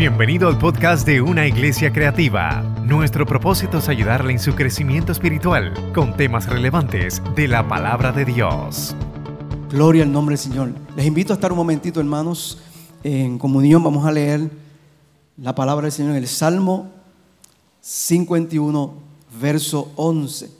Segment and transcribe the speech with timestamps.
[0.00, 2.62] Bienvenido al podcast de Una Iglesia Creativa.
[2.86, 8.24] Nuestro propósito es ayudarle en su crecimiento espiritual con temas relevantes de la palabra de
[8.24, 8.96] Dios.
[9.68, 10.72] Gloria al nombre del Señor.
[10.96, 12.62] Les invito a estar un momentito, hermanos,
[13.04, 13.84] en comunión.
[13.84, 14.50] Vamos a leer
[15.36, 16.90] la palabra del Señor en el Salmo
[17.82, 18.94] 51,
[19.38, 20.50] verso 11.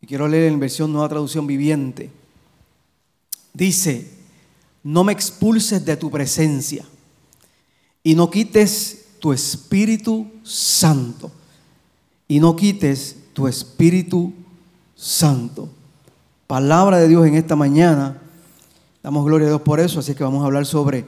[0.00, 2.10] Y quiero leer en versión nueva traducción viviente.
[3.54, 4.15] Dice,
[4.86, 6.84] no me expulses de tu presencia
[8.04, 11.32] y no quites tu Espíritu Santo.
[12.28, 14.32] Y no quites tu Espíritu
[14.94, 15.68] Santo.
[16.46, 18.22] Palabra de Dios en esta mañana.
[19.02, 21.04] Damos gloria a Dios por eso, así que vamos a hablar sobre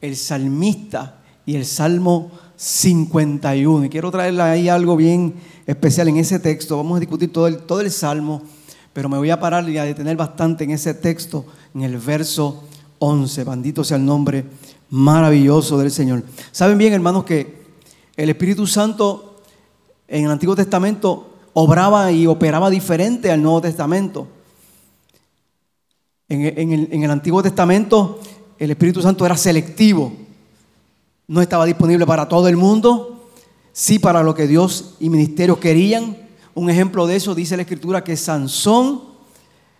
[0.00, 3.84] el salmista y el Salmo 51.
[3.84, 5.34] Y quiero traerle ahí algo bien
[5.68, 6.76] especial en ese texto.
[6.76, 8.42] Vamos a discutir todo el, todo el Salmo,
[8.92, 12.64] pero me voy a parar y a detener bastante en ese texto, en el verso
[13.00, 13.44] 11.
[13.44, 14.44] Bendito sea el nombre
[14.90, 16.22] maravilloso del Señor.
[16.52, 17.60] Saben bien, hermanos, que
[18.16, 19.42] el Espíritu Santo
[20.06, 24.28] en el Antiguo Testamento obraba y operaba diferente al Nuevo Testamento.
[26.28, 28.20] En, el, Antiguo Testamento
[28.58, 30.12] el Espíritu Santo era selectivo.
[31.26, 33.28] No estaba disponible para todo el mundo,
[33.72, 36.16] sí para lo que Dios y ministerios querían.
[36.54, 39.02] Un ejemplo de eso dice la Escritura que Sansón,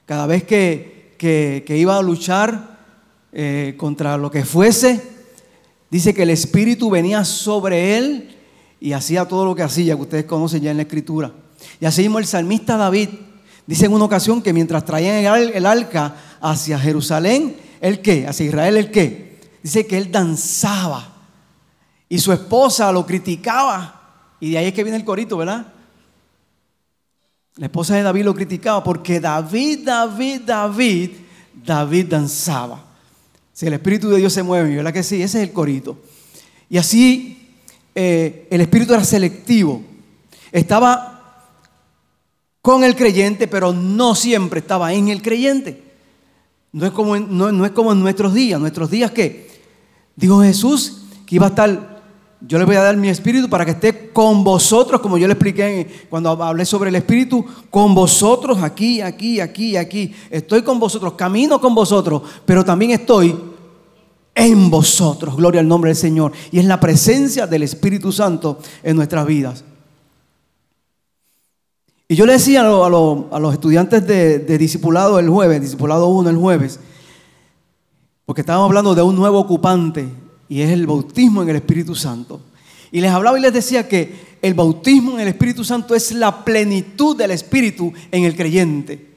[0.07, 2.70] cada vez que iba a luchar
[3.33, 5.03] eh, contra lo que fuese.
[5.91, 8.37] Dice que el Espíritu venía sobre él
[8.81, 11.33] y hacía todo lo que hacía, que ustedes conocen ya en la Escritura.
[11.81, 13.09] Y así mismo el salmista David
[13.67, 18.27] dice en una ocasión que mientras traían el, arca hacia Jerusalén, ¿el qué?
[18.27, 19.39] Hacia Israel, ¿el qué?
[19.63, 21.13] Dice que él danzaba
[22.09, 23.97] y su esposa lo criticaba.
[24.41, 25.67] Y de ahí es que viene el corito, ¿verdad?
[27.57, 31.11] La esposa de David lo criticaba porque David, David, David,
[31.65, 32.90] David danzaba.
[33.61, 35.17] Si el Espíritu de Dios se mueve, ¿verdad que sí?
[35.17, 35.99] Ese es el corito.
[36.71, 37.47] Y así
[37.95, 39.83] eh, el Espíritu era selectivo.
[40.51, 41.51] Estaba
[42.63, 45.83] con el creyente, pero no siempre estaba en el creyente.
[46.73, 48.59] No es como en, no, es como en nuestros días.
[48.59, 49.51] Nuestros días que
[50.17, 52.03] dijo Jesús que iba a estar,
[52.41, 55.35] yo le voy a dar mi espíritu para que esté con vosotros, como yo le
[55.35, 60.15] expliqué cuando hablé sobre el espíritu, con vosotros aquí, aquí, aquí, aquí.
[60.31, 63.50] Estoy con vosotros, camino con vosotros, pero también estoy
[64.41, 65.37] en vosotros.
[65.37, 66.33] Gloria al nombre del Señor.
[66.51, 69.65] Y es la presencia del Espíritu Santo en nuestras vidas.
[72.09, 76.37] Y yo le decía a, los estudiantes de, de, discipulado el jueves, discipulado 1 el
[76.37, 76.81] jueves,
[78.27, 80.09] porque estábamos hablando de un nuevo ocupante
[80.49, 82.41] y es el bautismo en el Espíritu Santo.
[82.91, 86.45] Y les hablaba y les decía que el bautismo en el Espíritu Santo es la
[86.45, 89.10] plenitud del Espíritu en el creyente.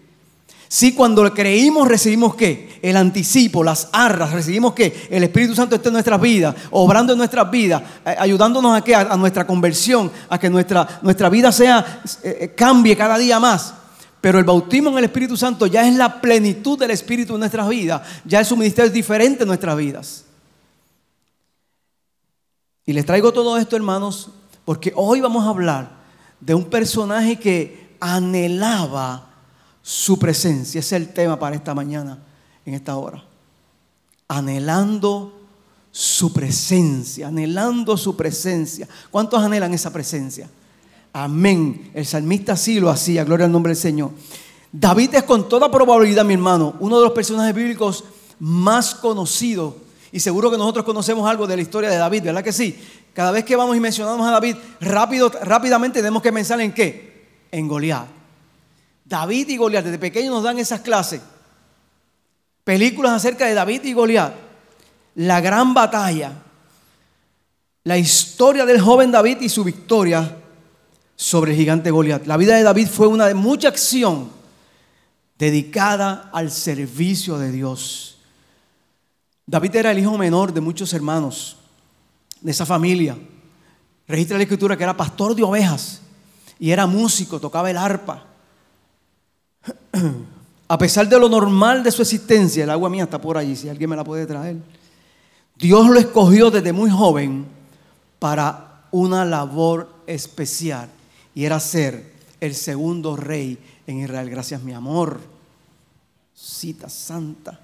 [0.73, 2.79] Si cuando creímos recibimos qué?
[2.81, 7.19] El anticipo, las arras, recibimos que el Espíritu Santo esté en nuestras vidas, obrando en
[7.19, 12.53] nuestras vidas, ayudándonos a, a, nuestra conversión, a que nuestra, nuestra vida sea, eh, eh,
[12.55, 13.75] cambie cada día más.
[14.19, 17.69] Pero el bautismo en el Espíritu Santo ya es la plenitud del Espíritu en nuestras
[17.69, 20.25] vidas, ya es su ministerio diferente en nuestras vidas.
[22.83, 24.31] Y les traigo todo esto, hermanos,
[24.65, 25.91] porque hoy vamos a hablar
[26.39, 29.32] de un personaje que anhelaba
[29.83, 30.79] su presencia.
[30.79, 32.17] Ese es el tema para esta mañana,
[32.65, 33.23] en esta hora.
[34.27, 35.41] Anhelando
[35.91, 38.87] su presencia, anhelando su presencia.
[39.11, 40.49] ¿Cuántos anhelan esa presencia?
[41.11, 41.91] Amén.
[41.93, 44.11] El salmista sí lo hacía, gloria al nombre del Señor.
[44.71, 48.05] David es con toda probabilidad, mi hermano, uno de los personajes bíblicos
[48.39, 49.75] más conocidos.
[50.11, 52.79] Y seguro que nosotros conocemos algo de la historia de David, ¿verdad que sí?
[53.13, 57.27] Cada vez que vamos y mencionamos a David, rápido, rápidamente tenemos que pensar en qué?
[57.51, 58.22] En Goliat.
[59.13, 61.21] David y Goliat, desde pequeños nos dan esas clases.
[62.63, 64.33] Películas acerca de David y Goliat.
[65.13, 66.31] La gran batalla.
[67.83, 70.35] La historia del joven David y su victoria
[71.15, 72.25] sobre el gigante Goliat.
[72.25, 74.31] La vida de David fue una de mucha acción
[75.37, 78.17] dedicada al servicio de Dios.
[79.45, 81.57] David era el hijo menor de muchos hermanos
[82.41, 83.15] de esa familia.
[84.07, 86.01] Registra la escritura que era pastor de ovejas
[86.57, 88.32] y era músico, tocaba el arpa.
[90.67, 93.69] A pesar de lo normal de su existencia, el agua mía está por allí, si
[93.69, 94.57] alguien me la puede traer.
[95.55, 97.45] Dios lo escogió desde muy joven
[98.19, 100.89] para una labor especial
[101.35, 103.57] y era ser el segundo rey
[103.87, 104.29] en Israel.
[104.29, 105.19] Gracias, mi amor.
[106.35, 107.59] Cita santa.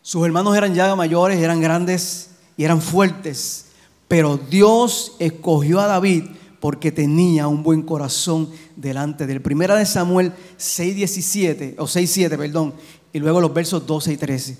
[0.00, 3.66] Sus hermanos eran ya mayores, eran grandes y eran fuertes,
[4.08, 6.24] pero Dios escogió a David
[6.60, 9.42] porque tenía un buen corazón delante de él.
[9.42, 12.74] Primera de Samuel 6:17 o 6:7, perdón,
[13.12, 14.58] y luego los versos 12 y 13.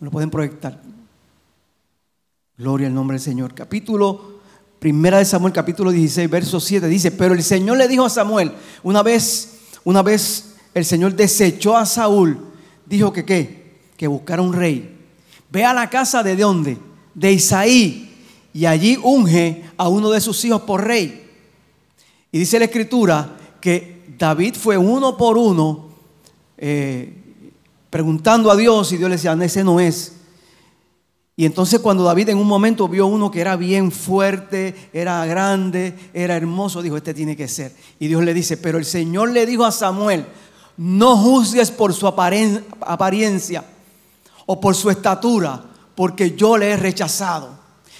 [0.00, 0.80] Lo pueden proyectar.
[2.56, 3.54] Gloria al nombre del Señor.
[3.54, 4.34] Capítulo
[4.78, 8.52] Primera de Samuel capítulo 16, verso 7 dice, "Pero el Señor le dijo a Samuel,
[8.82, 9.54] una vez
[9.84, 12.38] una vez el Señor desechó a Saúl,
[12.86, 13.80] dijo que qué?
[13.96, 14.98] Que buscara un rey.
[15.50, 16.78] Ve a la casa de dónde?
[17.14, 18.10] De Isaí
[18.52, 21.22] y allí unge a uno de sus hijos por rey.
[22.30, 25.88] Y dice la escritura que David fue uno por uno
[26.56, 27.12] eh,
[27.90, 30.12] preguntando a Dios y Dios le decía, ese no es.
[31.36, 35.94] Y entonces cuando David en un momento vio uno que era bien fuerte, era grande,
[36.12, 37.72] era hermoso, dijo, este tiene que ser.
[37.98, 40.26] Y Dios le dice, pero el Señor le dijo a Samuel,
[40.76, 43.64] no juzgues por su apariencia
[44.46, 47.50] o por su estatura, porque yo le he rechazado.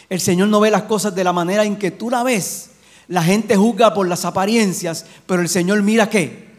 [0.08, 2.70] El Señor no ve las cosas de la manera en que tú la ves.
[3.08, 6.52] La gente juzga por las apariencias, pero el Señor mira qué?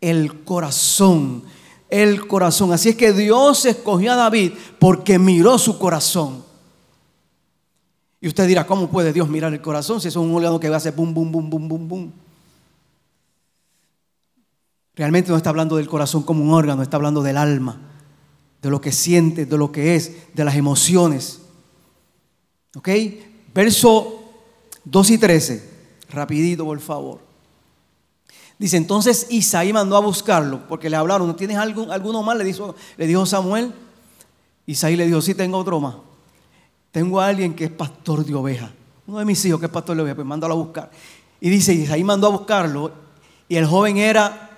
[0.00, 1.44] El corazón.
[1.88, 2.72] El corazón.
[2.72, 6.44] Así es que Dios escogió a David porque miró su corazón.
[8.20, 10.76] Y usted dirá, ¿cómo puede Dios mirar el corazón si es un órgano que va
[10.76, 12.10] a hacer bum, bum, bum, bum, bum, bum?
[14.94, 17.80] Realmente no está hablando del corazón como un órgano, está hablando del alma,
[18.62, 21.40] de lo que siente, de lo que es, de las emociones.
[22.76, 22.88] ¿Ok?
[23.54, 24.22] Verso
[24.84, 25.70] 2 y 13.
[26.10, 27.20] Rapidito, por favor.
[28.58, 32.36] Dice, entonces Isaí mandó a buscarlo, porque le hablaron, ¿no tienes algún, alguno más?
[32.36, 33.72] Le dijo, le dijo Samuel.
[34.66, 35.94] Isaí le dijo, sí, tengo otro más.
[36.90, 38.70] Tengo a alguien que es pastor de ovejas.
[39.06, 40.90] Uno de mis hijos que es pastor de ovejas, pues mándalo a buscar.
[41.40, 42.92] Y dice, Isaí mandó a buscarlo,
[43.48, 44.49] y el joven era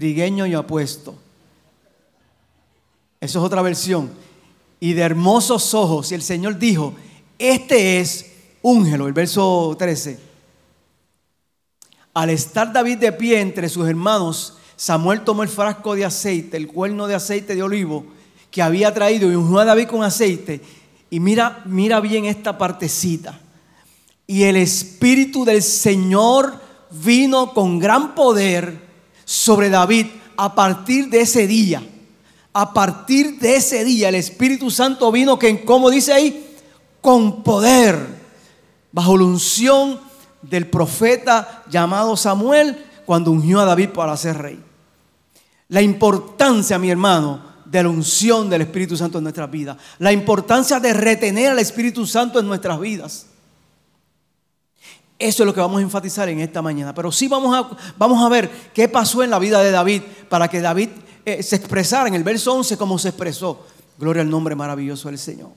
[0.00, 1.14] trigueño y apuesto.
[3.20, 4.10] Eso es otra versión
[4.80, 6.10] y de hermosos ojos.
[6.10, 6.94] Y el Señor dijo,
[7.38, 8.32] este es
[8.62, 10.18] úngelo, el verso 13.
[12.14, 16.66] Al estar David de pie entre sus hermanos, Samuel tomó el frasco de aceite, el
[16.66, 18.06] cuerno de aceite de olivo
[18.50, 20.62] que había traído y ungió a David con aceite.
[21.10, 23.38] Y mira, mira bien esta partecita.
[24.26, 26.58] Y el Espíritu del Señor
[26.90, 28.89] vino con gran poder
[29.30, 30.06] sobre David
[30.36, 31.82] a partir de ese día
[32.52, 36.56] a partir de ese día el Espíritu Santo vino, que como dice ahí,
[37.00, 38.20] con poder,
[38.92, 40.00] bajo la unción
[40.42, 44.62] del profeta llamado Samuel, cuando ungió a David para ser rey.
[45.68, 49.76] La importancia, mi hermano, de la unción del Espíritu Santo en nuestras vidas.
[49.98, 53.26] La importancia de retener al Espíritu Santo en nuestras vidas.
[55.20, 56.94] Eso es lo que vamos a enfatizar en esta mañana.
[56.94, 60.00] Pero sí vamos a, vamos a ver qué pasó en la vida de David
[60.30, 60.88] para que David
[61.26, 63.66] eh, se expresara en el verso 11 como se expresó.
[63.98, 65.50] Gloria al nombre maravilloso del Señor.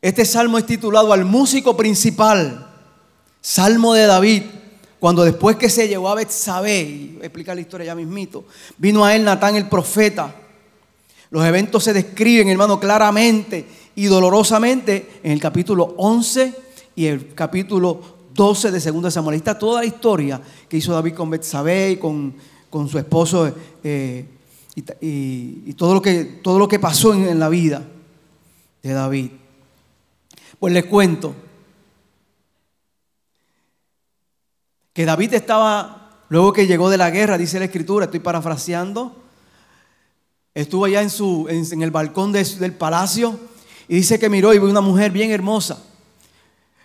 [0.00, 2.66] Este salmo es titulado al músico principal,
[3.42, 4.42] Salmo de David,
[4.98, 8.46] cuando después que se llevó a Betsabé, y explica la historia ya mismito,
[8.78, 10.34] vino a él Natán el profeta.
[11.30, 13.66] Los eventos se describen, hermano, claramente
[13.96, 16.67] y dolorosamente en el capítulo 11
[16.98, 18.00] y el capítulo
[18.34, 19.34] 12 de 2 Samuel.
[19.34, 22.34] Ahí está toda la historia que hizo David con Betsabé y con
[22.70, 23.52] con su esposo
[23.82, 24.26] eh,
[24.74, 27.82] y, todo, lo que, todo lo que pasó en, en la vida
[28.82, 29.30] de David.
[30.60, 31.34] Pues les cuento
[34.92, 39.16] que David estaba, luego que llegó de la guerra, dice la escritura, estoy parafraseando,
[40.54, 43.38] estuvo allá en, su, en, el balcón del palacio
[43.88, 45.82] y dice que miró y vio una mujer bien hermosa.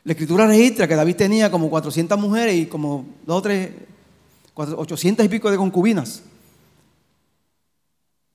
[0.03, 3.72] La escritura registra que David tenía como 400 mujeres y como dos o tres
[4.55, 6.24] 800 y pico de concubinas.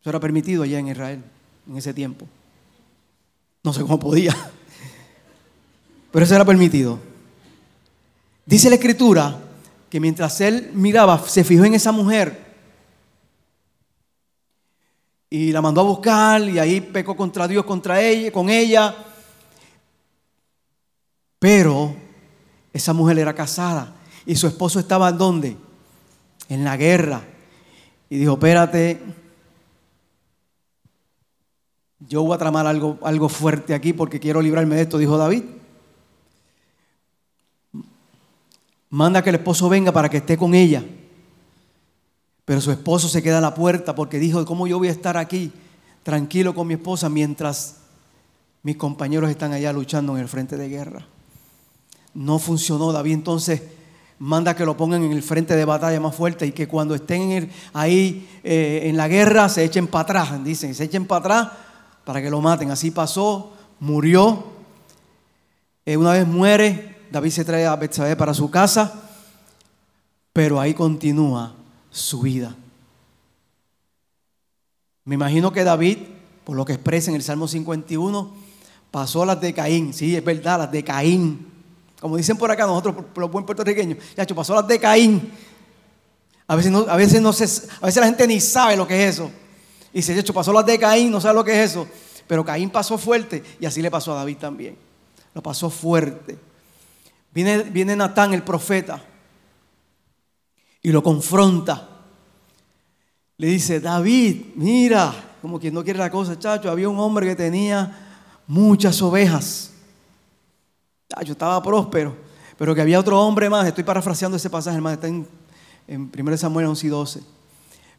[0.00, 1.22] Eso era permitido allá en Israel
[1.68, 2.26] en ese tiempo.
[3.62, 4.34] No sé cómo podía,
[6.10, 6.98] pero eso era permitido.
[8.46, 9.38] Dice la escritura
[9.90, 12.46] que mientras él miraba, se fijó en esa mujer
[15.30, 18.94] y la mandó a buscar y ahí pecó contra Dios, contra ella, con ella.
[21.38, 21.94] Pero
[22.72, 23.94] esa mujer era casada
[24.26, 25.56] y su esposo estaba en dónde?
[26.48, 27.22] en la guerra.
[28.10, 29.00] Y dijo, espérate,
[32.00, 35.44] yo voy a tramar algo, algo fuerte aquí porque quiero librarme de esto, dijo David.
[38.90, 40.82] Manda que el esposo venga para que esté con ella.
[42.46, 45.18] Pero su esposo se queda a la puerta porque dijo, ¿cómo yo voy a estar
[45.18, 45.52] aquí
[46.02, 47.76] tranquilo con mi esposa mientras
[48.62, 51.06] mis compañeros están allá luchando en el frente de guerra?
[52.14, 52.92] No funcionó.
[52.92, 53.62] David entonces
[54.18, 57.50] manda que lo pongan en el frente de batalla más fuerte y que cuando estén
[57.72, 61.48] ahí eh, en la guerra se echen para atrás, dicen, se echen para atrás
[62.04, 62.70] para que lo maten.
[62.70, 64.44] Así pasó, murió.
[65.84, 69.10] Eh, una vez muere, David se trae a Betsabé para su casa,
[70.32, 71.54] pero ahí continúa
[71.90, 72.54] su vida.
[75.04, 75.98] Me imagino que David,
[76.44, 78.30] por lo que expresa en el Salmo 51,
[78.90, 79.94] pasó las de Caín.
[79.94, 81.57] Sí, es verdad, las de Caín.
[82.00, 85.32] Como dicen por acá nosotros, los buenos puertorriqueños, ya pasó las de Caín.
[86.46, 87.44] A veces, no, a, veces no se,
[87.80, 89.30] a veces la gente ni sabe lo que es eso.
[89.92, 91.86] Y se hecho pasó las de Caín, no sabe lo que es eso.
[92.26, 94.76] Pero Caín pasó fuerte y así le pasó a David también.
[95.34, 96.38] Lo pasó fuerte.
[97.32, 99.02] Viene, viene Natán, el profeta,
[100.82, 101.88] y lo confronta.
[103.36, 107.36] Le dice, David, mira, como quien no quiere la cosa, chacho, había un hombre que
[107.36, 109.72] tenía muchas ovejas.
[111.08, 112.14] Chacho, estaba próspero,
[112.58, 113.66] pero que había otro hombre más.
[113.66, 115.26] Estoy parafraseando ese pasaje, hermano, está en,
[115.86, 117.22] en 1 Samuel 11 y 12.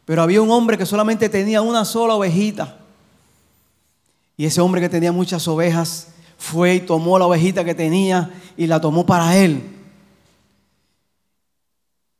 [0.04, 2.78] Pero había un hombre que solamente tenía una sola ovejita.
[4.36, 8.66] Y ese hombre que tenía muchas ovejas fue y tomó la ovejita que tenía y
[8.66, 9.60] la tomó para él.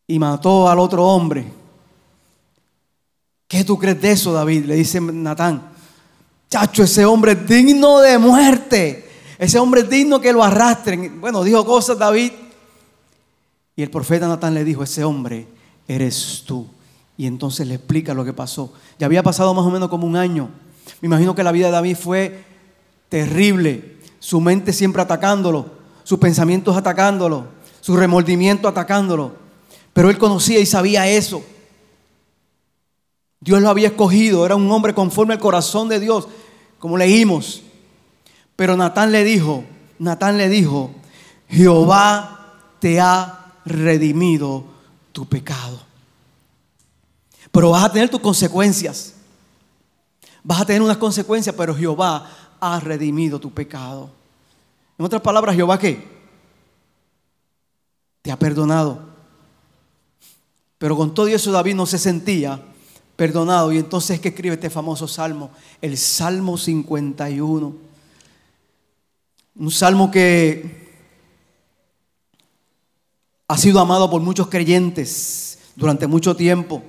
[0.08, 1.52] Y mató al otro hombre.
[3.46, 4.64] ¿Qué tú crees de eso, David?
[4.64, 5.70] Le dice Natán.
[6.48, 9.09] Chacho, ese hombre es digno de muerte.
[9.40, 11.18] Ese hombre es digno que lo arrastren.
[11.18, 12.30] Bueno, dijo cosas David.
[13.74, 15.48] Y el profeta Natán le dijo, ese hombre
[15.88, 16.66] eres tú.
[17.16, 18.74] Y entonces le explica lo que pasó.
[18.98, 20.50] Ya había pasado más o menos como un año.
[21.00, 22.44] Me imagino que la vida de David fue
[23.08, 23.96] terrible.
[24.18, 25.70] Su mente siempre atacándolo,
[26.04, 27.46] sus pensamientos atacándolo,
[27.80, 29.32] su remordimiento atacándolo.
[29.94, 31.42] Pero él conocía y sabía eso.
[33.40, 36.28] Dios lo había escogido, era un hombre conforme al corazón de Dios,
[36.78, 37.62] como leímos.
[38.60, 39.64] Pero Natán le dijo,
[39.98, 40.90] Natán le dijo,
[41.48, 44.66] Jehová te ha redimido
[45.12, 45.80] tu pecado.
[47.50, 49.14] Pero vas a tener tus consecuencias.
[50.44, 54.10] Vas a tener unas consecuencias, pero Jehová ha redimido tu pecado.
[54.98, 56.06] En otras palabras, Jehová qué?
[58.20, 59.08] Te ha perdonado.
[60.76, 62.62] Pero con todo eso David no se sentía
[63.16, 63.72] perdonado.
[63.72, 65.50] Y entonces es que escribe este famoso salmo,
[65.80, 67.88] el Salmo 51.
[69.60, 70.88] Un salmo que
[73.46, 76.82] ha sido amado por muchos creyentes durante mucho tiempo.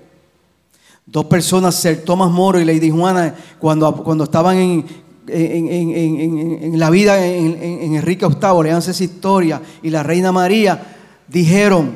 [1.06, 4.86] Dos personas, Sir Thomas Moro y Lady Juana, cuando, cuando estaban en,
[5.28, 10.96] en, la vida en, Enrique VIII, leanse esa historia, y la Reina María,
[11.28, 11.92] dijeron,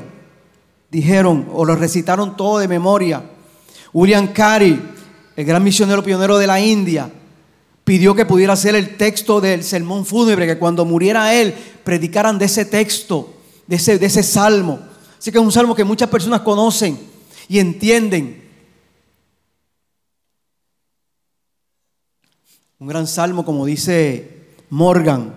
[0.92, 3.24] dijeron, o lo recitaron todo de memoria.
[3.94, 4.78] William Carey,
[5.38, 7.10] el gran misionero pionero de la India,
[7.86, 12.46] pidió que pudiera ser el texto del sermón fúnebre, que cuando muriera él, predicaran de
[12.46, 13.34] ese texto,
[13.68, 14.80] de ese, de ese salmo.
[15.18, 17.00] Así que es un salmo que muchas personas conocen
[17.48, 18.44] y entienden.
[22.80, 25.36] Un gran salmo, como dice Morgan,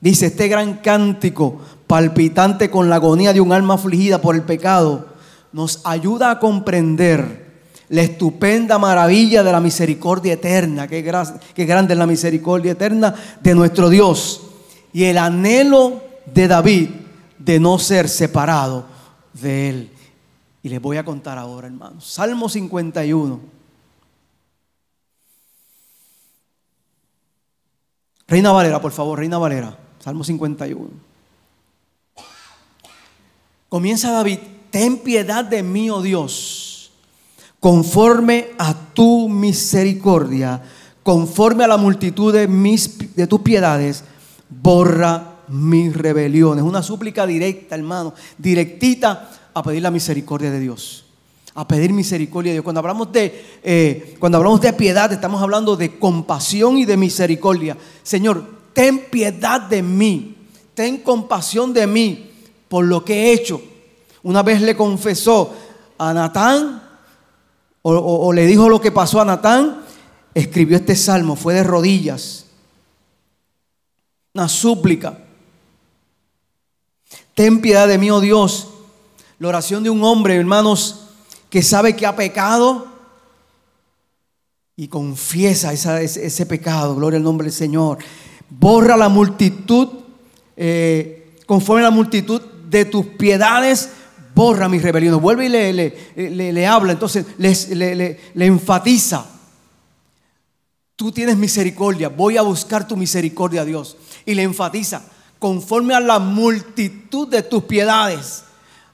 [0.00, 5.08] dice, este gran cántico palpitante con la agonía de un alma afligida por el pecado,
[5.52, 7.49] nos ayuda a comprender
[7.90, 11.02] la estupenda maravilla de la misericordia eterna, qué,
[11.54, 14.42] qué grande es la misericordia eterna de nuestro Dios,
[14.92, 16.00] y el anhelo
[16.32, 16.90] de David
[17.36, 18.86] de no ser separado
[19.32, 19.90] de él.
[20.62, 22.04] Y les voy a contar ahora, hermanos.
[22.06, 23.40] Salmo 51.
[28.28, 30.90] Reina Valera, por favor, Reina Valera, Salmo 51.
[33.68, 34.38] Comienza David,
[34.70, 36.59] ten piedad de mí, oh Dios,
[37.60, 40.62] conforme a tu misericordia,
[41.02, 44.02] conforme a la multitud de, mis, de tus piedades,
[44.48, 46.64] borra mis rebeliones.
[46.64, 51.04] Una súplica directa, hermano, directita a pedir la misericordia de Dios
[51.54, 52.64] a pedir misericordia de Dios.
[52.64, 57.76] Cuando hablamos de, eh, cuando hablamos de piedad, estamos hablando de compasión y de misericordia.
[58.02, 60.36] Señor, ten piedad de mí,
[60.74, 62.30] ten compasión de mí
[62.68, 63.60] por lo que he hecho.
[64.22, 65.54] Una vez le confesó
[65.98, 66.89] a Natán,
[67.82, 69.82] o le dijo lo que pasó a Natán,
[70.34, 72.46] escribió este salmo, fue de rodillas,
[74.34, 75.18] una súplica.
[77.34, 78.68] Ten piedad de mí, oh Dios.
[79.38, 81.06] La oración de un hombre, hermanos,
[81.48, 82.86] que sabe que ha pecado
[84.76, 87.98] y confiesa ese, pecado, gloria al nombre del Señor.
[88.48, 89.88] Borra la multitud,
[90.56, 93.90] eh, conforme la multitud de tus piedades,
[94.34, 95.20] borra mis rebeliones.
[95.20, 99.26] Vuelve y le, le, habla, entonces le, le enfatiza.
[100.96, 103.96] Tú tienes misericordia, voy a buscar tu misericordia, Dios.
[104.26, 105.02] Y le enfatiza,
[105.38, 108.44] conforme a la multitud de tus piedades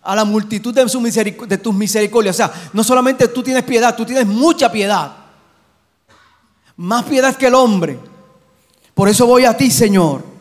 [0.07, 2.37] a la multitud de, su de tus misericordias.
[2.37, 5.17] O sea, no solamente tú tienes piedad, tú tienes mucha piedad.
[6.77, 7.99] Más piedad que el hombre.
[8.95, 10.36] Por eso voy a ti, Señor.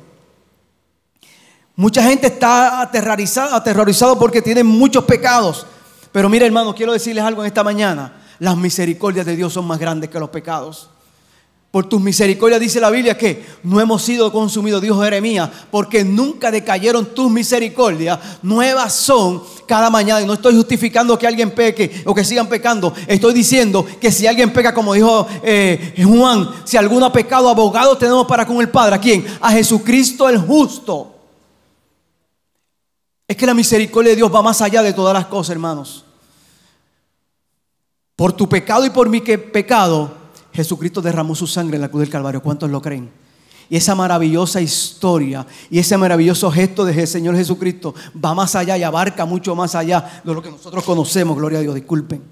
[1.75, 5.65] Mucha gente está aterrorizada, aterrorizado porque tienen muchos pecados.
[6.12, 8.13] Pero mira hermano, quiero decirles algo en esta mañana.
[8.39, 10.89] Las misericordias de Dios son más grandes que los pecados.
[11.72, 16.50] Por tus misericordias dice la Biblia que no hemos sido consumidos, dijo Jeremías, porque nunca
[16.50, 18.17] decayeron tus misericordias.
[18.41, 20.22] Nuevas son cada mañana.
[20.22, 22.94] Y no estoy justificando que alguien peque o que sigan pecando.
[23.08, 27.98] Estoy diciendo que si alguien peca, como dijo eh, Juan, si alguno ha pecado, abogado
[27.98, 28.96] tenemos para con el Padre.
[28.96, 29.25] ¿A quién?
[29.41, 31.14] A Jesucristo el justo.
[33.27, 36.05] Es que la misericordia de Dios va más allá de todas las cosas, hermanos.
[38.15, 40.15] Por tu pecado y por mi pecado,
[40.53, 42.41] Jesucristo derramó su sangre en la cruz del Calvario.
[42.41, 43.12] ¿Cuántos lo creen?
[43.67, 48.84] Y esa maravillosa historia y ese maravilloso gesto del Señor Jesucristo va más allá y
[48.84, 51.36] abarca mucho más allá de lo que nosotros conocemos.
[51.36, 52.24] Gloria a Dios, disculpen.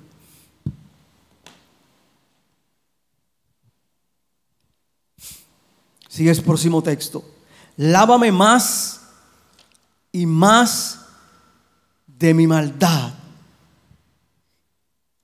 [6.07, 7.25] Sigue el próximo texto.
[7.77, 9.02] Lávame más
[10.13, 10.99] y más
[12.07, 13.13] de mi maldad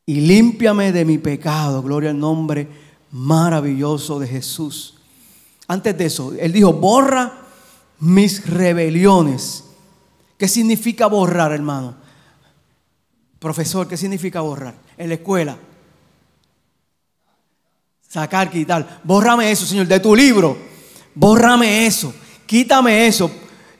[0.05, 1.83] y límpiame de mi pecado.
[1.83, 2.67] Gloria al nombre
[3.11, 4.95] maravilloso de Jesús.
[5.67, 7.31] Antes de eso, Él dijo, borra
[7.99, 9.65] mis rebeliones.
[10.35, 11.93] ¿Qué significa borrar, hermano?
[13.37, 14.73] Profesor, ¿qué significa borrar?
[14.97, 15.57] En la escuela.
[18.07, 19.01] Sacar, quitar.
[19.03, 20.57] Bórrame eso, Señor, de tu libro.
[21.13, 22.11] Bórrame eso.
[22.47, 23.29] Quítame eso.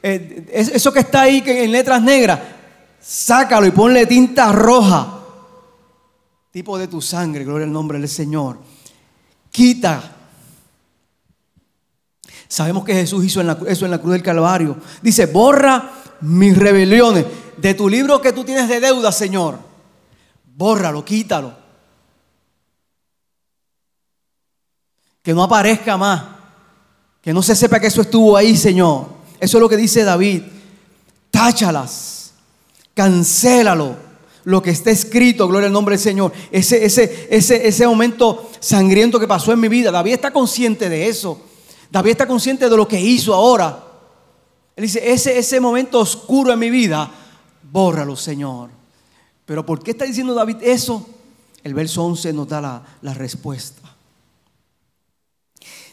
[0.01, 2.39] Eh, eso que está ahí en letras negras,
[3.01, 5.19] sácalo y ponle tinta roja.
[6.51, 8.69] Tipo de tu sangre, gloria al nombre del Señor
[9.51, 10.15] quita.
[12.47, 14.77] Sabemos que Jesús hizo eso en la cruz del Calvario.
[15.01, 15.91] Dice, borra
[16.21, 17.25] mis rebeliones.
[17.57, 19.59] De tu libro que tú tienes de deuda, Señor.
[20.55, 21.53] Bórralo, quítalo.
[25.21, 26.23] Que no aparezca más.
[27.21, 29.18] Que no se sepa que eso estuvo ahí, Señor.
[29.39, 30.43] Eso es lo que dice David.
[31.31, 32.33] Táchalas.
[32.93, 34.09] Cancélalo
[34.45, 39.19] lo que está escrito, gloria al nombre del Señor, ese, ese, ese, ese momento sangriento
[39.19, 41.39] que pasó en mi vida, David está consciente de eso.
[41.91, 43.83] David está consciente de lo que hizo ahora.
[44.75, 47.11] Él dice, ese, ese momento oscuro en mi vida,
[47.71, 48.69] bórralo, Señor.
[49.45, 51.07] Pero ¿por qué está diciendo David eso?
[51.63, 53.81] El verso 11 nos da la, la respuesta.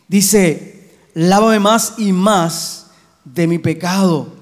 [0.07, 2.86] Dice, lávame más y más
[3.27, 4.37] de mi pecado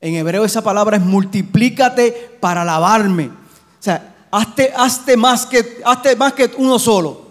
[0.00, 3.26] en hebreo esa palabra es multiplícate para lavarme.
[3.26, 7.28] O sea, hazte, más, que, hazte más que uno solo.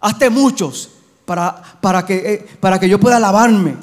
[0.00, 0.90] Hazte muchos
[1.24, 3.76] para, para, que, eh, para que yo pueda lavarme.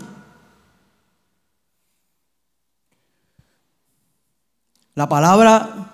[4.94, 5.94] La palabra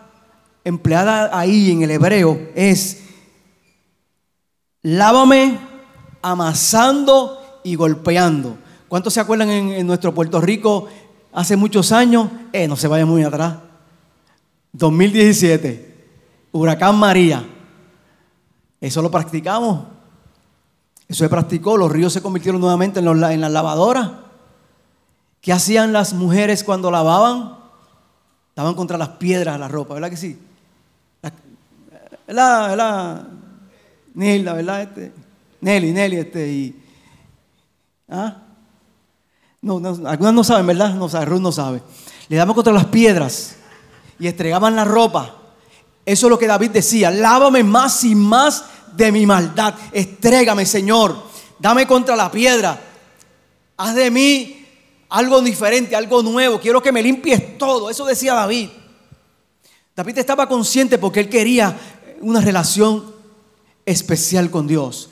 [0.63, 3.03] empleada ahí en el hebreo es
[4.81, 5.59] lávame
[6.21, 8.57] amasando y golpeando.
[8.93, 10.87] ¿Cuántos se acuerdan en, nuestro Puerto Rico
[11.33, 13.55] hace muchos años, eh, no se vaya muy atrás.
[14.71, 16.09] 2017,
[16.51, 17.43] huracán María.
[18.79, 19.85] Eso lo practicamos.
[21.07, 21.75] Eso se practicó.
[21.75, 24.11] Los ríos se convirtieron nuevamente en, las lavadoras.
[25.41, 27.57] ¿Qué hacían las mujeres cuando lavaban?
[28.49, 30.39] Estaban contra las piedras la ropa, ¿verdad que sí?
[32.27, 32.69] ¿Verdad?
[32.69, 33.27] ¿Verdad?
[34.13, 34.87] Nilda, ¿verdad?
[35.61, 36.83] Nelly, Nelly, este, y.
[38.07, 38.42] ¿ah?
[39.63, 40.93] No, algunas no saben, ¿verdad?
[40.93, 41.81] No sabe, Ruth no sabe.
[42.27, 43.55] Le damos contra las piedras
[44.19, 45.37] y estregaban la ropa.
[46.05, 47.09] Eso es lo que David decía.
[47.09, 49.73] Lávame más y más de mi maldad.
[49.93, 51.15] Estrégame, Señor.
[51.59, 52.77] Dame contra la piedra.
[53.77, 54.65] Haz de mí
[55.07, 56.59] algo diferente, algo nuevo.
[56.59, 57.89] Quiero que me limpies todo.
[57.89, 58.67] Eso decía David.
[59.95, 61.77] David estaba consciente porque él quería
[62.19, 63.13] una relación
[63.85, 65.09] especial con Dios.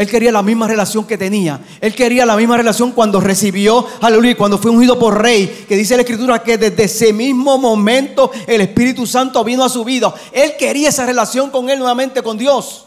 [0.00, 1.60] Él quería la misma relación que tenía.
[1.78, 5.66] Él quería la misma relación cuando recibió, aleluya, cuando fue ungido por rey.
[5.68, 9.84] Que dice la escritura que desde ese mismo momento el Espíritu Santo vino a su
[9.84, 10.14] vida.
[10.32, 12.86] Él quería esa relación con él nuevamente, con Dios.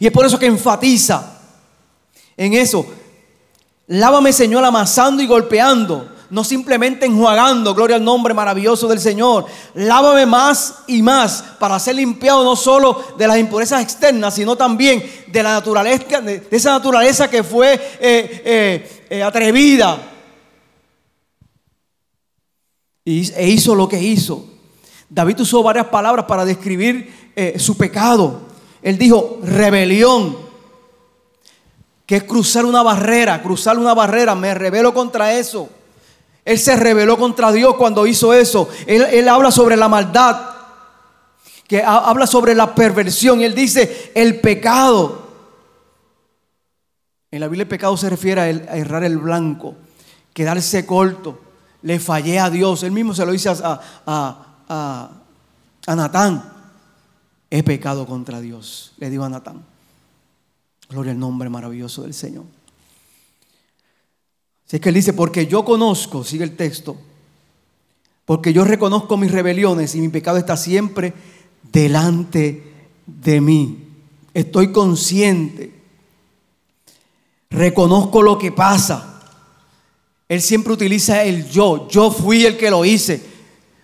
[0.00, 1.38] Y es por eso que enfatiza
[2.36, 2.84] en eso.
[3.86, 9.46] Lávame, Señor, amasando y golpeando no simplemente enjuagando, gloria al nombre maravilloso del Señor.
[9.74, 15.02] Lávame más y más para ser limpiado no solo de las impurezas externas, sino también
[15.26, 19.98] de la naturaleza, de esa naturaleza que fue eh, eh, eh, atrevida.
[23.04, 24.44] Y, e hizo lo que hizo.
[25.08, 28.42] David usó varias palabras para describir su pecado.
[28.82, 30.36] Él dijo rebelión,
[32.04, 35.70] que es cruzar una barrera, cruzar una barrera, me rebelo contra eso.
[36.48, 38.70] Él se rebeló contra Dios cuando hizo eso.
[38.86, 40.48] Él, habla sobre la maldad,
[41.66, 43.42] que habla sobre la perversión.
[43.42, 45.28] Él dice el pecado.
[47.30, 49.76] En la Biblia el pecado se refiere a, errar el blanco,
[50.32, 51.38] quedarse corto.
[51.82, 52.82] Le fallé a Dios.
[52.82, 55.10] Él mismo se lo dice a, a, a,
[55.86, 56.50] a Natán.
[57.50, 59.62] He pecado contra Dios, le digo a Natán.
[60.88, 62.44] Gloria al nombre maravilloso del Señor.
[64.68, 66.94] Así es que él dice, porque yo conozco, sigue el texto,
[68.26, 71.14] porque yo reconozco mis rebeliones y mi pecado está siempre
[71.72, 72.70] delante
[73.06, 73.78] de mí.
[74.34, 75.72] Estoy consciente.
[77.48, 79.22] Reconozco lo que pasa.
[80.28, 81.88] Él siempre utiliza el yo.
[81.88, 83.22] Yo fui el que lo hice.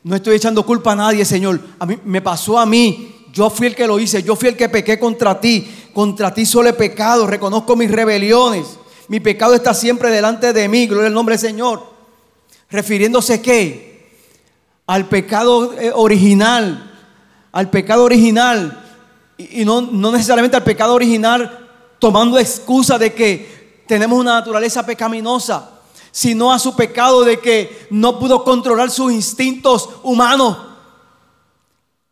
[0.03, 1.59] No estoy echando culpa a nadie, Señor.
[1.79, 3.25] A mí me pasó a mí.
[3.33, 4.23] Yo fui el que lo hice.
[4.23, 5.67] Yo fui el que pequé contra ti.
[5.95, 7.27] Contra ti solo he pecado.
[7.27, 8.79] Reconozco mis rebeliones.
[9.09, 10.87] Mi pecado está siempre delante de mí.
[10.87, 11.83] Gloria al nombre del Señor.
[12.71, 14.11] Refiriéndose qué?
[14.87, 16.93] Al pecado eh, original.
[17.53, 18.81] Al pecado original.
[19.37, 25.71] Y, no, no necesariamente al pecado original tomando excusa de que tenemos una naturaleza pecaminosa,
[26.11, 30.57] sino a su pecado de que no pudo controlar sus instintos humanos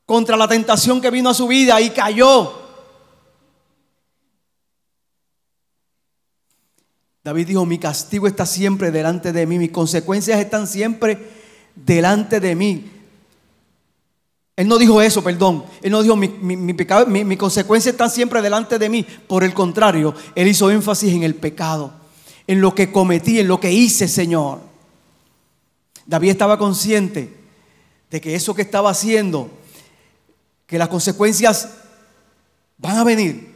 [0.07, 2.62] contra la tentación que vino a su vida y cayó.
[7.24, 11.18] David dijo, mi castigo está siempre delante de mí, mis consecuencias están siempre
[11.76, 12.90] delante de mí.
[14.56, 15.64] Él no dijo eso, perdón.
[15.82, 19.06] Él no dijo, mi, mi, pecado, mi, mi consecuencia está siempre delante de mí.
[19.26, 21.92] Por el contrario, él hizo énfasis en el pecado,
[22.46, 24.61] en lo que cometí, en lo que hice, Señor.
[26.04, 27.32] David estaba consciente
[28.11, 29.48] de que eso que estaba haciendo,
[30.66, 31.70] que las consecuencias
[32.78, 33.52] van a venir.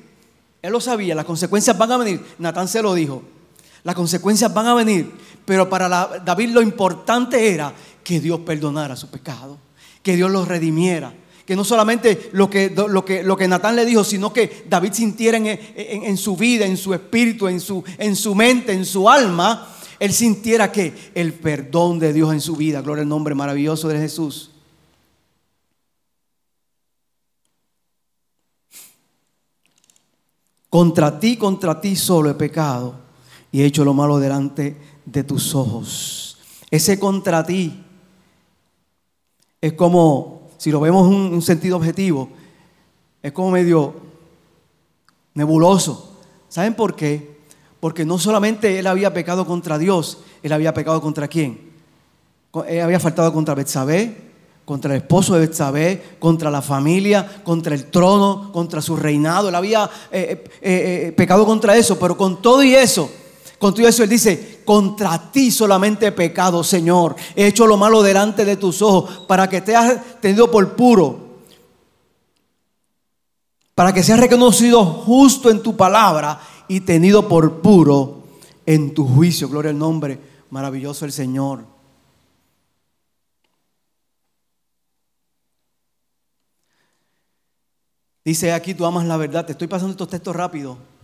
[0.62, 2.24] Él lo sabía, las consecuencias van a venir.
[2.38, 3.22] Natán se lo dijo.
[3.86, 5.12] Las consecuencias van a venir,
[5.44, 5.88] pero para
[6.24, 7.72] David lo importante era
[8.02, 9.58] que Dios perdonara su pecado,
[10.02, 11.14] que Dios lo redimiera.
[11.46, 14.92] Que no solamente lo que, lo que, lo que Natán le dijo, sino que David
[14.92, 19.08] sintiera en, en, su vida, en su espíritu, en su, en su mente, en su
[19.08, 19.68] alma,
[20.00, 22.82] él sintiera que el perdón de Dios en su vida.
[22.82, 24.50] Gloria al nombre maravilloso de Jesús.
[30.68, 33.05] Contra ti, contra ti solo he pecado
[33.56, 36.36] y he hecho lo malo delante de tus ojos.
[36.70, 37.82] Ese contra ti
[39.62, 42.28] es como, si lo vemos en un sentido objetivo,
[43.22, 43.94] es como medio
[45.32, 46.18] nebuloso.
[46.50, 47.38] ¿Saben por qué?
[47.80, 51.72] Porque no solamente él había pecado contra Dios, él había pecado contra quién.
[52.68, 54.18] Él había faltado contra Betsabé,
[54.66, 59.48] contra el esposo de Betsabé, contra la familia, contra el trono, contra su reinado.
[59.48, 63.10] Él había eh, eh, eh, pecado contra eso, pero con todo y eso,
[63.58, 67.16] con todo eso Él dice, contra ti solamente he pecado, Señor.
[67.34, 71.26] He hecho lo malo delante de tus ojos para que te has tenido por puro.
[73.74, 78.24] Para que seas reconocido justo en tu palabra y tenido por puro
[78.66, 79.48] en tu juicio.
[79.48, 80.18] Gloria al nombre
[80.50, 81.64] maravilloso del Señor.
[88.24, 89.46] Dice aquí, tú amas la verdad.
[89.46, 90.95] Te estoy pasando estos textos rápido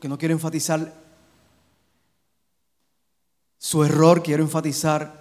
[0.00, 0.94] porque no quiero enfatizar
[3.58, 5.20] su error, quiero enfatizar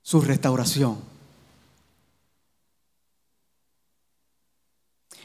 [0.00, 0.96] su restauración.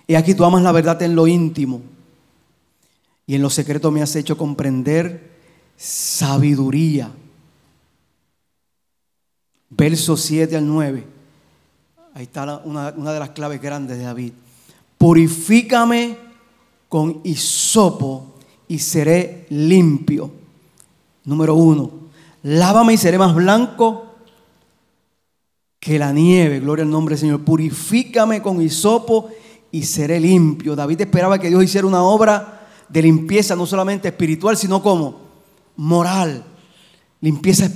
[0.05, 1.81] Y aquí tú amas la verdad en lo íntimo
[3.25, 5.31] y en lo secreto me has hecho comprender
[5.77, 7.09] sabiduría.
[9.69, 11.07] Verso 7 al 9.
[12.15, 14.33] Ahí está una de las claves grandes de David.
[14.97, 16.32] Purifícame
[16.93, 18.35] con hisopo
[18.67, 20.29] y seré limpio.
[21.23, 21.89] Número uno,
[22.43, 24.13] lávame y seré más blanco
[25.79, 26.59] que la nieve.
[26.59, 27.41] Gloria al nombre del Señor.
[27.43, 29.31] Purifícame con hisopo
[29.71, 30.75] y seré limpio.
[30.75, 35.19] David esperaba que Dios hiciera una obra de limpieza, no solamente espiritual, sino como
[35.77, 36.43] moral.
[37.21, 37.71] Limpieza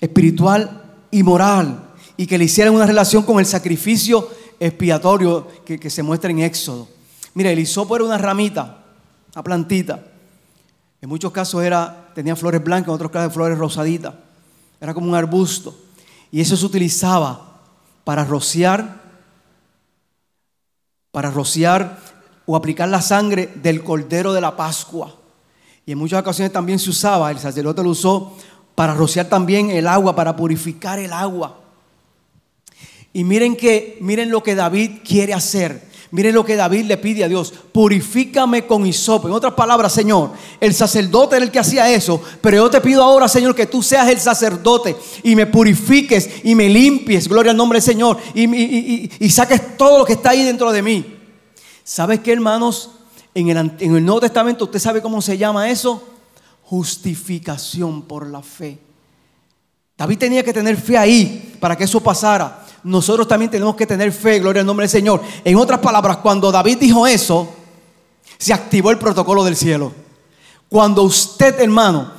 [0.00, 1.94] espiritual y moral.
[2.16, 4.28] Y que le hicieran una relación con el sacrificio
[4.60, 6.96] expiatorio que, que se muestra en Éxodo.
[7.34, 8.78] Mira, el hisopo era una ramita,
[9.34, 10.04] una plantita.
[11.00, 14.14] En muchos casos era, tenía flores blancas, en otros casos flores rosaditas.
[14.80, 15.76] Era como un arbusto.
[16.30, 17.60] Y eso se utilizaba
[18.04, 19.02] para rociar,
[21.10, 21.98] para rociar
[22.46, 25.14] o aplicar la sangre del cordero de la Pascua.
[25.84, 28.36] Y en muchas ocasiones también se usaba, el sacerdote lo usó
[28.74, 31.60] para rociar también el agua, para purificar el agua.
[33.12, 35.87] Y miren que, miren lo que David quiere hacer.
[36.10, 39.28] Miren lo que David le pide a Dios, purifícame con hisopo.
[39.28, 43.02] En otras palabras, Señor, el sacerdote era el que hacía eso, pero yo te pido
[43.02, 47.56] ahora, Señor, que tú seas el sacerdote y me purifiques y me limpies, gloria al
[47.56, 51.04] nombre del Señor, y, saques todo lo que está ahí dentro de mí.
[51.84, 52.90] ¿Sabes qué, hermanos?
[53.34, 56.02] En en el Nuevo Testamento, ¿usted sabe cómo se llama eso?
[56.68, 58.78] justificación por la fe.
[59.96, 62.66] David tenía que tener fe ahí para que eso pasara.
[62.84, 65.22] Nosotros también tenemos que tener fe, gloria al nombre del Señor.
[65.44, 67.48] En otras palabras, cuando David dijo eso,
[68.38, 69.92] se activó el protocolo del cielo.
[70.68, 72.12] Cuando usted, hermano,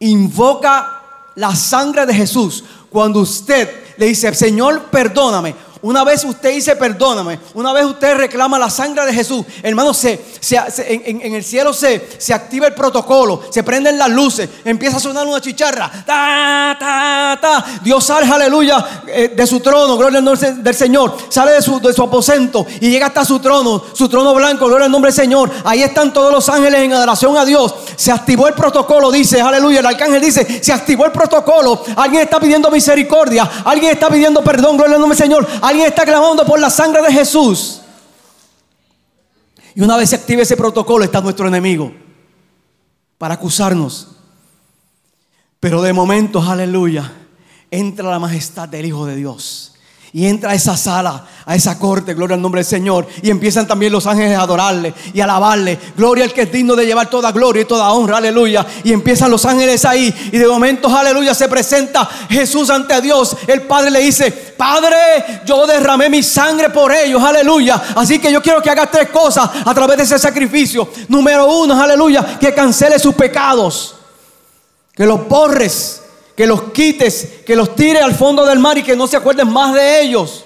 [0.00, 1.02] invoca
[1.36, 7.38] la sangre de Jesús, cuando usted le dice, Señor, perdóname, una vez usted dice perdóname,
[7.54, 12.34] una vez usted reclama la sangre de Jesús, hermano, se, en, el cielo se, se
[12.34, 17.64] activa el protocolo, se prenden las luces, empieza a sonar una chicharra, ta, ta, ta.
[17.82, 21.80] Dios sale, aleluya, eh, de su trono, gloria al nombre del Señor, sale de su,
[21.80, 25.20] de su aposento y llega hasta su trono, su trono blanco, gloria al nombre del
[25.20, 25.50] Señor.
[25.64, 27.74] Ahí están todos los ángeles en adoración a Dios.
[27.96, 31.82] Se activó el protocolo, dice, aleluya, el arcángel dice, se activó el protocolo.
[31.96, 35.46] Alguien está pidiendo misericordia, alguien está pidiendo perdón, gloria al nombre del Señor.
[35.68, 37.82] Alguien está clamando por la sangre de Jesús.
[39.74, 41.92] Y una vez se active ese protocolo está nuestro enemigo
[43.18, 44.16] para acusarnos.
[45.60, 47.12] Pero de momento, aleluya,
[47.70, 49.74] entra la majestad del Hijo de Dios.
[50.12, 53.06] Y entra a esa sala, a esa corte, gloria al nombre del Señor.
[53.22, 55.78] Y empiezan también los ángeles a adorarle y alabarle.
[55.96, 58.66] Gloria al que es digno de llevar toda gloria y toda honra, aleluya.
[58.84, 60.14] Y empiezan los ángeles ahí.
[60.32, 63.36] Y de momento, aleluya, se presenta Jesús ante Dios.
[63.46, 67.80] El Padre le dice, Padre, yo derramé mi sangre por ellos, aleluya.
[67.96, 70.88] Así que yo quiero que hagas tres cosas a través de ese sacrificio.
[71.08, 73.96] Número uno, aleluya, que cancele sus pecados.
[74.94, 76.02] Que los borres
[76.38, 79.52] que los quites, que los tires al fondo del mar y que no se acuerden
[79.52, 80.44] más de ellos.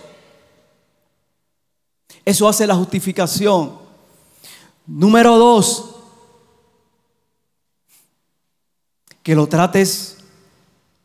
[2.24, 3.78] Eso hace la justificación.
[4.86, 5.96] Número dos,
[9.22, 10.16] que lo trates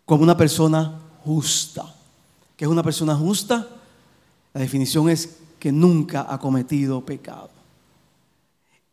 [0.06, 1.84] como una persona justa.
[2.56, 3.68] ¿Qué es una persona justa?
[4.54, 7.50] La definición es que nunca ha cometido pecado.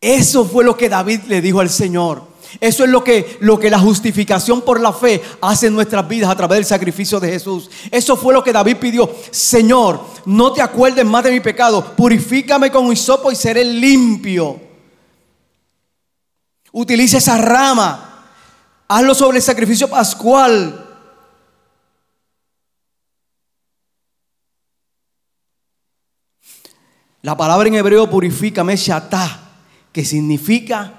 [0.05, 2.21] Eso fue lo que David le dijo al Señor.
[2.61, 6.29] Eso es lo que, lo que la justificación por la fe hace en nuestras vidas
[6.29, 7.71] a través del sacrificio de Jesús.
[7.89, 9.09] Eso fue lo que David pidió.
[9.31, 11.95] Señor, no te acuerdes más de mi pecado.
[11.95, 14.61] Purifícame con hisopo y seré limpio.
[16.71, 18.27] Utiliza esa rama.
[18.87, 20.85] Hazlo sobre el sacrificio pascual.
[27.23, 29.44] La palabra en hebreo purifícame, shatá,
[29.95, 30.91] que significa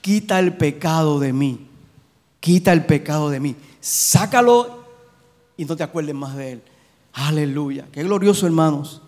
[0.00, 1.66] quita el pecado de mí,
[2.38, 4.84] quita el pecado de mí, sácalo
[5.56, 6.62] y no te acuerdes más de él.
[7.14, 9.02] Aleluya, qué glorioso hermanos.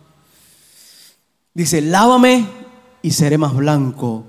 [1.54, 2.48] Dice, lávame
[3.00, 4.24] y seré más blanco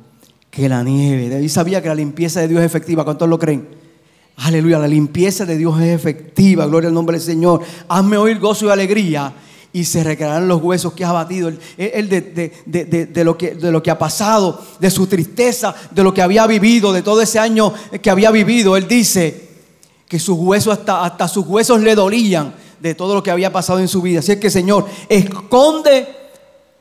[0.52, 1.28] que la nieve.
[1.28, 3.04] David sabía que la limpieza de Dios es efectiva.
[3.04, 3.68] ¿Cuántos lo creen?
[4.36, 6.68] Aleluya, la limpieza de Dios es efectiva.
[6.68, 7.64] Gloria al nombre del Señor.
[7.88, 9.34] Hazme oír gozo y alegría
[9.72, 13.92] y se recrearán los huesos que ha batido, él, de, lo que, de lo que
[13.92, 18.10] ha pasado, de su tristeza, de lo que había vivido, de todo ese año que
[18.10, 18.76] había vivido.
[18.78, 19.50] Él dice
[20.08, 23.80] que sus huesos, hasta, hasta sus huesos le dolían de todo lo que había pasado
[23.80, 24.20] en su vida.
[24.20, 26.08] Así es que, Señor, esconde,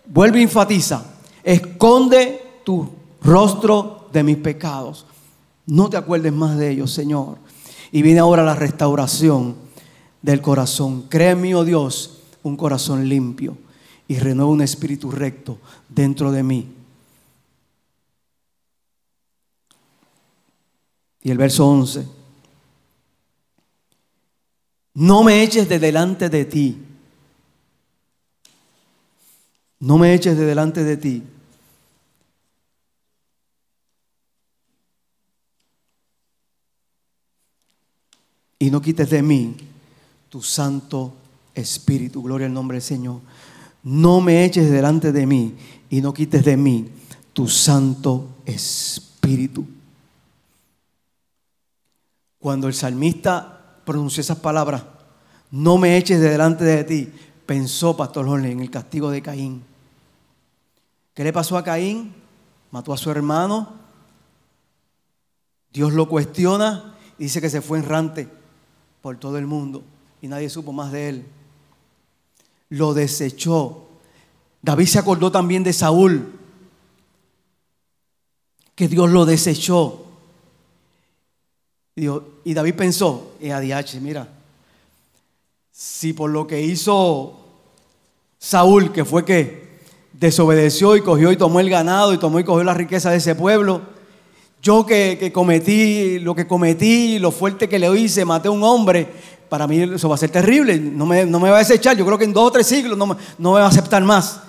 [0.06, 1.04] vuelve y enfatiza,
[1.44, 2.88] esconde tu
[3.22, 5.04] rostro de mis pecados.
[5.66, 7.36] No te acuerdes más de ellos, Señor.
[7.92, 9.56] Y viene ahora la restauración
[10.22, 11.04] del corazón.
[11.08, 12.17] Créeme, oh Dios,
[12.48, 13.56] un corazón limpio
[14.08, 15.58] y renueva un espíritu recto
[15.88, 16.66] dentro de mí.
[21.22, 22.08] Y el verso 11.
[24.94, 26.78] No me eches de delante de ti.
[29.80, 31.22] No me eches de delante de ti.
[38.58, 39.54] Y no quites de mí
[40.28, 41.14] tu santo
[41.58, 42.22] Espíritu.
[42.22, 43.20] Gloria al nombre del Señor.
[43.82, 45.54] No me eches delante de mí
[45.90, 46.88] y no quites de mí
[47.32, 49.66] tu Santo Espíritu.
[52.38, 54.84] Cuando el salmista pronunció esas palabras,
[55.50, 57.12] no me eches de delante de ti,
[57.46, 59.62] pensó Pastor Jorge en el castigo de Caín.
[61.14, 62.12] ¿Qué le pasó a Caín?
[62.70, 63.72] Mató a su hermano.
[65.72, 68.28] Dios lo cuestiona y dice que se fue errante
[69.02, 69.82] por todo el mundo
[70.20, 71.26] y nadie supo más de él
[72.70, 73.86] lo desechó.
[74.62, 76.32] David se acordó también de Saúl,
[78.74, 80.04] que Dios lo desechó.
[81.96, 84.28] Y David pensó, eh, ADH, mira,
[85.72, 87.38] si por lo que hizo
[88.38, 89.68] Saúl, que fue que
[90.12, 93.34] desobedeció y cogió y tomó el ganado y tomó y cogió la riqueza de ese
[93.34, 93.82] pueblo,
[94.62, 98.62] yo que, que cometí lo que cometí, lo fuerte que le hice, maté a un
[98.62, 99.08] hombre,
[99.48, 102.04] para mí eso va a ser terrible, no me, no me va a desechar, yo
[102.04, 104.40] creo que en dos o tres siglos no me, no me va a aceptar más.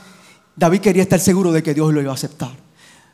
[0.55, 2.51] David quería estar seguro de que Dios lo iba a aceptar.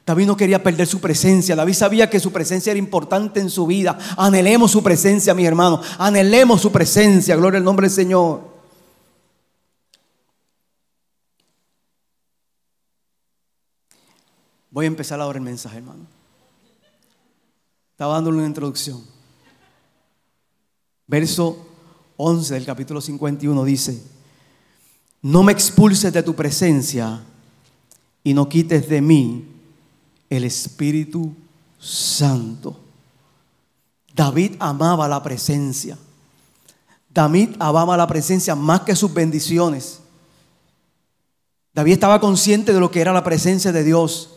[0.06, 1.56] David no quería perder su presencia.
[1.56, 3.98] David sabía que su presencia era importante en su vida.
[4.18, 5.82] Anhelemos su presencia, mi hermano.
[5.98, 7.36] Anhelemos su presencia.
[7.36, 8.42] Gloria al nombre del Señor.
[14.70, 16.06] Voy a empezar ahora el mensaje, hermano.
[17.92, 19.04] Estaba dándole una introducción.
[21.08, 21.75] Verso
[22.18, 24.02] 11 del capítulo 51 dice,
[25.22, 27.22] no me expulses de tu presencia
[28.24, 29.46] y no quites de mí
[30.30, 31.34] el Espíritu
[31.80, 32.80] Santo.
[34.14, 35.98] David amaba la presencia.
[37.10, 40.00] David amaba la presencia más que sus bendiciones.
[41.74, 44.35] David estaba consciente de lo que era la presencia de Dios.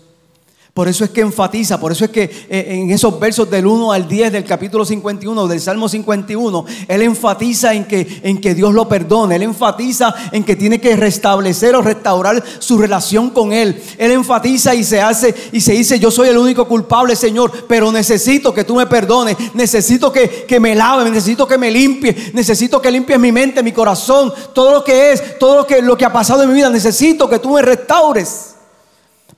[0.79, 3.91] Por eso es que enfatiza, por eso es que eh, en esos versos del 1
[3.91, 8.73] al 10 del capítulo 51, del Salmo 51, él enfatiza en que, en que Dios
[8.73, 13.83] lo perdone, él enfatiza en que tiene que restablecer o restaurar su relación con él.
[13.99, 17.91] Él enfatiza y se hace y se dice, yo soy el único culpable, Señor, pero
[17.91, 22.81] necesito que tú me perdones, necesito que, que me lave, necesito que me limpie, necesito
[22.81, 26.05] que limpies mi mente, mi corazón, todo lo que es, todo lo que, lo que
[26.05, 28.55] ha pasado en mi vida, necesito que tú me restaures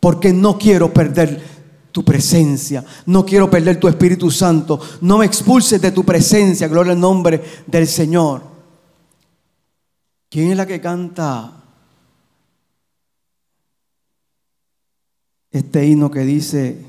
[0.01, 1.61] porque no quiero perder
[1.93, 6.93] tu presencia, no quiero perder tu Espíritu Santo, no me expulses de tu presencia, gloria
[6.93, 8.43] al nombre del Señor.
[10.29, 11.53] ¿Quién es la que canta
[15.51, 16.85] este himno que dice,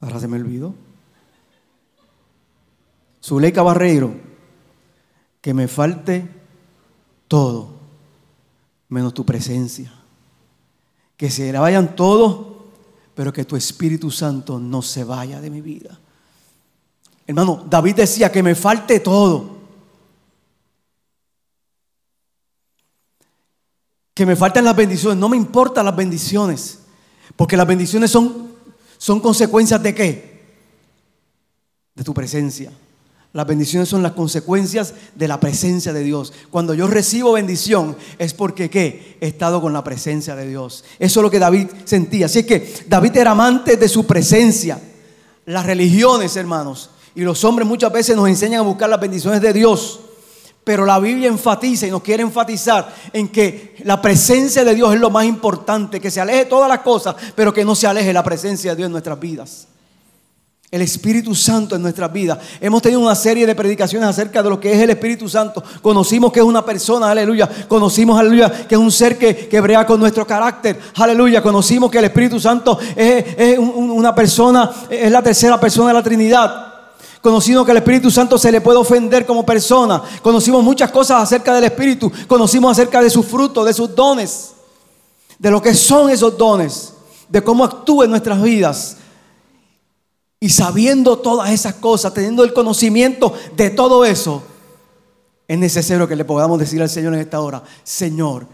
[0.00, 0.74] ahora se me olvidó,
[3.24, 4.14] Zuleika Barreiro,
[5.40, 6.28] que me falte
[7.28, 7.70] todo
[8.88, 10.01] menos tu presencia?
[11.22, 12.46] Que se vayan todos,
[13.14, 15.96] pero que tu Espíritu Santo no se vaya de mi vida.
[17.28, 19.58] Hermano, David decía que me falte todo.
[24.12, 25.16] Que me falten las bendiciones.
[25.16, 26.80] No me importan las bendiciones.
[27.36, 28.56] Porque las bendiciones son,
[28.98, 30.56] son consecuencias de qué?
[31.94, 32.72] De tu presencia.
[33.32, 36.34] Las bendiciones son las consecuencias de la presencia de Dios.
[36.50, 39.16] Cuando yo recibo bendición es porque ¿qué?
[39.22, 40.84] He estado con la presencia de Dios.
[40.98, 42.26] Eso es lo que David sentía.
[42.26, 44.78] Así es que David era amante de su presencia.
[45.46, 49.54] Las religiones, hermanos, y los hombres muchas veces nos enseñan a buscar las bendiciones de
[49.54, 50.00] Dios.
[50.62, 55.00] Pero la Biblia enfatiza y nos quiere enfatizar en que la presencia de Dios es
[55.00, 58.22] lo más importante, que se aleje todas las cosas, pero que no se aleje la
[58.22, 59.68] presencia de Dios en nuestras vidas
[60.72, 62.38] el Espíritu Santo en nuestras vidas.
[62.58, 65.62] Hemos tenido una serie de predicaciones acerca de lo que es el Espíritu Santo.
[65.82, 67.46] Conocimos que es una persona, aleluya.
[67.68, 71.42] Conocimos, aleluya, que es un ser que, que brea con nuestro carácter, aleluya.
[71.42, 76.66] Conocimos que el Espíritu Santo es, una persona, es la tercera persona de la Trinidad.
[77.20, 80.02] Conocimos que el Espíritu Santo se le puede ofender como persona.
[80.22, 82.10] Conocimos muchas cosas acerca del Espíritu.
[82.26, 84.52] Conocimos acerca de sus frutos, de sus dones,
[85.38, 86.94] de lo que son esos dones,
[87.28, 88.96] de cómo actúa en nuestras vidas.
[90.42, 94.42] Y sabiendo todas esas cosas, teniendo el conocimiento de todo eso,
[95.46, 98.48] es necesario que le podamos decir al Señor en esta hora, Señor,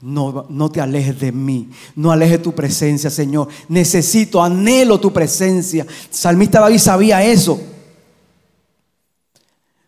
[0.00, 3.48] no, no, te alejes de mí, no alejes tu presencia, Señor.
[3.68, 5.86] Necesito, anhelo tu presencia.
[6.08, 7.60] Salmista David sabía eso.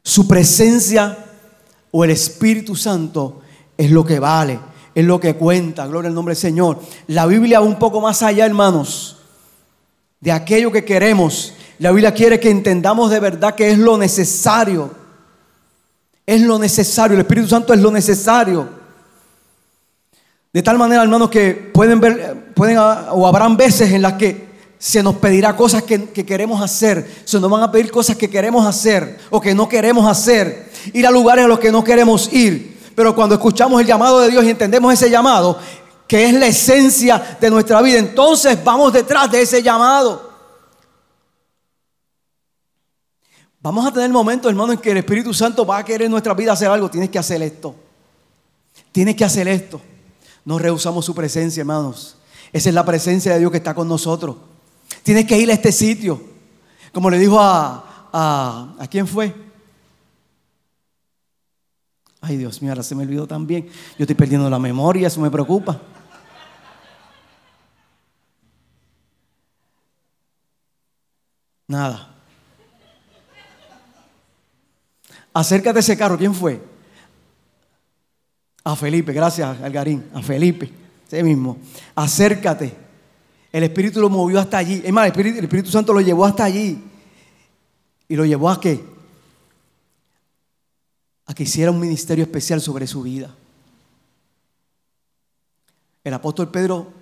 [0.03, 1.17] Su presencia
[1.91, 3.41] o el Espíritu Santo
[3.79, 4.61] es lo que vale,
[4.95, 5.87] es lo que cuenta.
[5.87, 6.81] Gloria al nombre del Señor.
[7.07, 9.17] La Biblia va un poco más allá, hermanos
[10.21, 11.55] de aquello que queremos.
[11.79, 14.91] La Biblia quiere que entendamos de verdad que es lo necesario.
[16.25, 17.15] Es lo necesario.
[17.15, 18.69] El Espíritu Santo es lo necesario.
[20.53, 24.47] De tal manera, hermanos, que pueden ver, pueden, o habrán veces en las que
[24.79, 27.07] se nos pedirá cosas que, que, queremos hacer.
[27.25, 30.71] Se nos van a pedir cosas que queremos hacer o que no queremos hacer.
[30.93, 32.79] Ir a lugares a los que no queremos ir.
[32.95, 35.59] Pero cuando escuchamos el llamado de Dios y entendemos ese llamado,
[36.07, 37.99] que es la esencia de nuestra vida.
[37.99, 40.27] Entonces vamos detrás de ese llamado.
[43.61, 46.35] Vamos a tener momentos, hermano, en que el Espíritu Santo va a querer en nuestra
[46.35, 46.89] vida hacer algo.
[46.89, 47.75] Tienes que hacer esto.
[48.93, 49.81] Tienes que hacer esto.
[50.45, 52.17] No rehusamos su presencia, hermanos.
[52.53, 54.37] Esa es la presencia de Dios que está con nosotros.
[55.03, 56.21] Tienes que ir a este sitio.
[56.93, 59.35] Como le dijo a, a, ¿a quién fue?
[62.21, 63.67] Ay, Dios mío, ahora se me olvidó también.
[63.99, 65.81] Yo estoy perdiendo la memoria, eso me preocupa.
[71.69, 72.15] Nada.
[75.33, 76.17] Acércate de ese carro.
[76.17, 76.63] ¿Quién fue?
[78.65, 80.09] A Felipe, gracias, Algarín.
[80.15, 80.73] A Felipe,
[81.07, 81.59] ese mismo.
[81.95, 82.75] Acércate.
[83.53, 84.83] El Espíritu lo movió hasta allí.
[84.85, 86.83] Es más, el Espíritu Santo lo llevó hasta allí.
[88.09, 88.85] ¿Y lo llevó a qué?
[91.27, 93.35] A que hiciera un ministerio especial sobre su vida.
[96.05, 96.93] El apóstol Pedro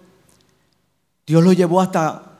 [1.26, 2.33] Dios lo llevó hasta,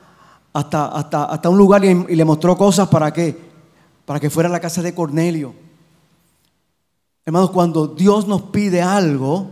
[0.55, 3.37] hasta, hasta, hasta un lugar y, le mostró cosas para que,
[4.05, 5.53] para que fuera a la casa de Cornelio.
[7.25, 9.49] Hermanos, cuando Dios nos pide algo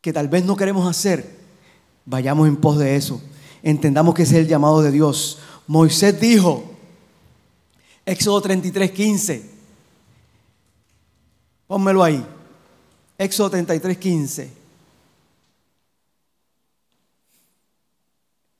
[0.00, 1.38] que tal vez no queremos hacer,
[2.04, 3.22] vayamos en pos de eso.
[3.62, 5.38] Entendamos que es el llamado de Dios.
[5.68, 6.64] Moisés dijo,
[8.04, 9.50] Éxodo 33, 15.
[11.68, 12.26] Pónmelo ahí.
[13.18, 14.63] Éxodo 33, 15.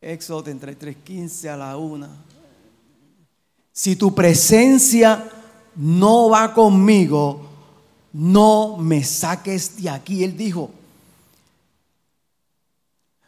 [0.04, 2.10] Éxodo 33, 15 a la una.
[3.72, 5.24] Si tu presencia
[5.76, 7.48] no va conmigo,
[8.12, 10.22] no me saques de aquí.
[10.22, 10.70] Él dijo.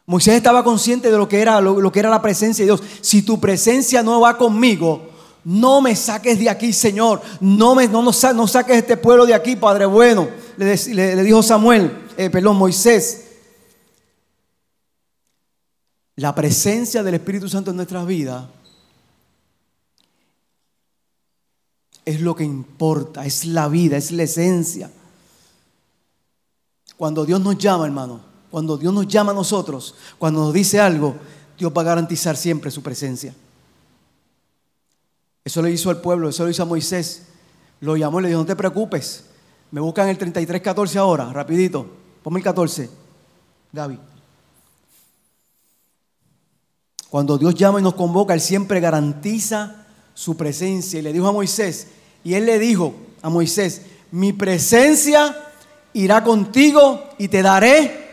[0.05, 2.83] Moisés estaba consciente de lo que era, lo, que era la presencia de Dios.
[3.01, 5.09] Si tu presencia no va conmigo,
[5.43, 7.21] no me saques de aquí, Señor.
[7.41, 10.29] No, me, no, no, saques este pueblo de aquí, Padre bueno.
[10.57, 13.26] Le, dijo Samuel, eh, perdón, Moisés.
[16.17, 18.45] La presencia del Espíritu Santo en nuestras vidas
[22.03, 24.89] es lo que importa, es la vida, es la esencia.
[26.97, 31.15] Cuando Dios nos llama, hermano, cuando Dios nos llama a nosotros, cuando nos dice algo,
[31.55, 33.35] Dios va a garantizar siempre su presencia.
[35.45, 37.27] Eso lo hizo al pueblo, eso lo hizo a Moisés.
[37.79, 39.25] Lo llamó y le dijo, no te preocupes.
[39.69, 41.85] Me buscan el 33-14 ahora, rapidito.
[42.23, 42.89] Ponme el 14,
[43.71, 43.99] David.
[47.09, 50.99] Cuando Dios llama y nos convoca, Él siempre garantiza su presencia.
[50.99, 51.87] Y le dijo a Moisés,
[52.23, 55.35] y él le dijo a Moisés, mi presencia
[55.93, 58.07] irá contigo y te daré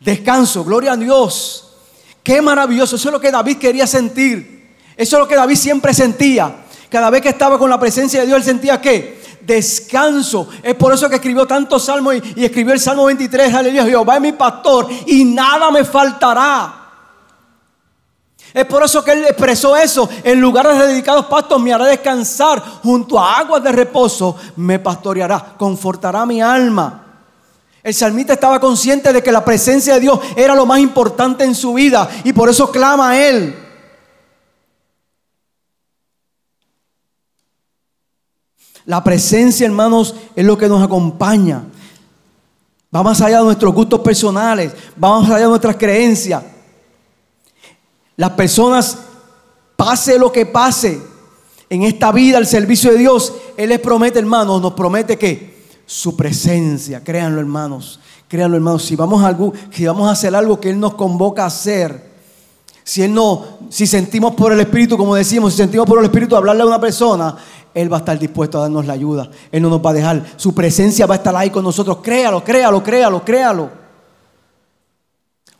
[0.00, 0.64] descanso.
[0.64, 1.74] Gloria a Dios.
[2.22, 2.96] Qué maravilloso.
[2.96, 4.74] Eso es lo que David quería sentir.
[4.96, 6.64] Eso es lo que David siempre sentía.
[6.88, 10.48] Cada vez que estaba con la presencia de Dios, él sentía que descanso.
[10.62, 14.20] Es por eso que escribió tantos salmos y, escribió el Salmo 23, aleluya, Jehová es
[14.22, 16.75] mi pastor y nada me faltará.
[18.56, 20.08] Es por eso que él expresó eso.
[20.24, 22.58] En lugares de dedicados pastos me hará descansar.
[22.82, 25.56] Junto a aguas de reposo me pastoreará.
[25.58, 27.04] Confortará mi alma.
[27.82, 31.54] El salmista estaba consciente de que la presencia de Dios era lo más importante en
[31.54, 32.08] su vida.
[32.24, 33.54] Y por eso clama a él.
[38.86, 41.62] La presencia, hermanos, es lo que nos acompaña.
[42.94, 44.72] Va más allá de nuestros gustos personales.
[44.94, 46.55] Va más allá de nuestras creencias.
[48.16, 48.98] Las personas,
[49.76, 51.00] pase lo que pase
[51.68, 56.16] en esta vida al servicio de Dios, Él les promete, hermanos, nos promete que su
[56.16, 60.70] presencia, créanlo, hermanos, créanlo, hermanos, si vamos a, algo, si vamos a hacer algo que
[60.70, 62.16] Él nos convoca a hacer,
[62.82, 66.36] si Él no, si sentimos por el Espíritu, como decimos, si sentimos por el Espíritu
[66.36, 67.36] hablarle a una persona,
[67.74, 69.28] Él va a estar dispuesto a darnos la ayuda.
[69.50, 70.24] Él no nos va a dejar.
[70.36, 71.98] Su presencia va a estar ahí con nosotros.
[72.00, 73.70] Créalo, créalo, créalo, créalo.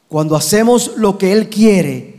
[0.07, 2.16] Cuando hacemos lo que Él quiere,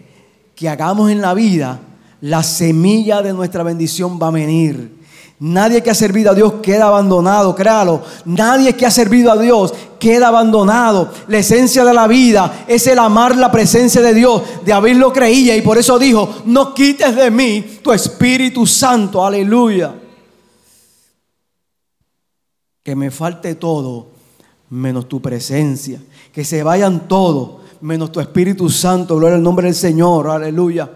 [0.57, 1.79] que hagamos en la vida,
[2.19, 4.97] la semilla de nuestra bendición va a venir.
[5.39, 8.01] Nadie que ha servido a Dios queda abandonado, créalo.
[8.25, 11.13] Nadie que ha servido a Dios queda abandonado.
[11.27, 14.41] La esencia de la vida es el amar la presencia de Dios.
[14.65, 19.23] De haberlo creía y por eso dijo, no quites de mí tu Espíritu Santo.
[19.23, 19.93] Aleluya.
[22.81, 24.07] Que me falte todo
[24.71, 26.01] menos tu presencia.
[26.33, 29.15] Que se vayan todos menos tu Espíritu Santo.
[29.15, 30.27] Gloria al nombre del Señor.
[30.29, 30.89] Aleluya.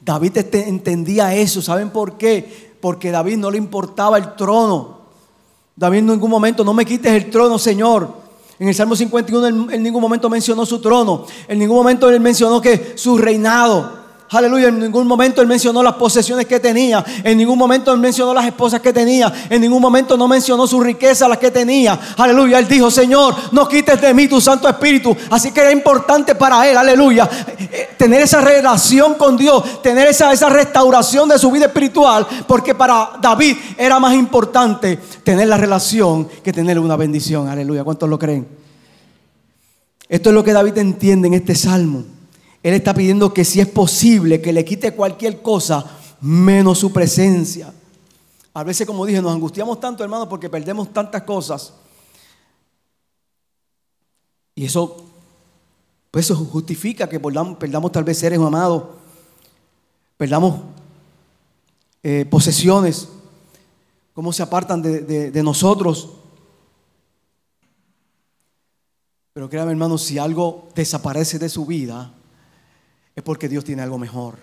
[0.00, 1.62] David entendía eso.
[1.62, 2.74] ¿Saben por qué?
[2.80, 5.00] Porque David no le importaba el trono.
[5.76, 8.08] David en ningún momento, no me quites el trono, Señor.
[8.58, 11.26] En el Salmo 51 en ningún momento mencionó su trono.
[11.48, 14.03] En ningún momento él mencionó que su reinado.
[14.34, 18.34] Aleluya, en ningún momento él mencionó las posesiones que tenía, en ningún momento él mencionó
[18.34, 21.98] las esposas que tenía, en ningún momento no mencionó su riqueza, las que tenía.
[22.16, 25.16] Aleluya, él dijo, Señor, no quites de mí tu Santo Espíritu.
[25.30, 27.28] Así que era importante para él, aleluya,
[27.58, 32.74] eh, tener esa relación con Dios, tener esa, esa restauración de su vida espiritual, porque
[32.74, 37.48] para David era más importante tener la relación que tener una bendición.
[37.48, 38.46] Aleluya, ¿cuántos lo creen?
[40.08, 42.13] Esto es lo que David entiende en este salmo.
[42.64, 45.84] Él está pidiendo que si es posible que le quite cualquier cosa
[46.22, 47.74] menos su presencia.
[48.54, 51.74] A veces, como dije, nos angustiamos tanto, hermano, porque perdemos tantas cosas.
[54.54, 55.04] Y eso,
[56.10, 58.84] pues eso justifica que perdamos, tal vez seres amados,
[60.16, 60.60] perdamos
[62.02, 63.08] eh, posesiones,
[64.14, 66.08] cómo se apartan de, de nosotros.
[69.34, 72.10] Pero créame, hermano, si algo desaparece de su vida,
[73.16, 74.36] es porque Dios tiene algo mejor.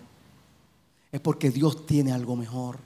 [1.11, 2.77] Es porque Dios tiene algo mejor.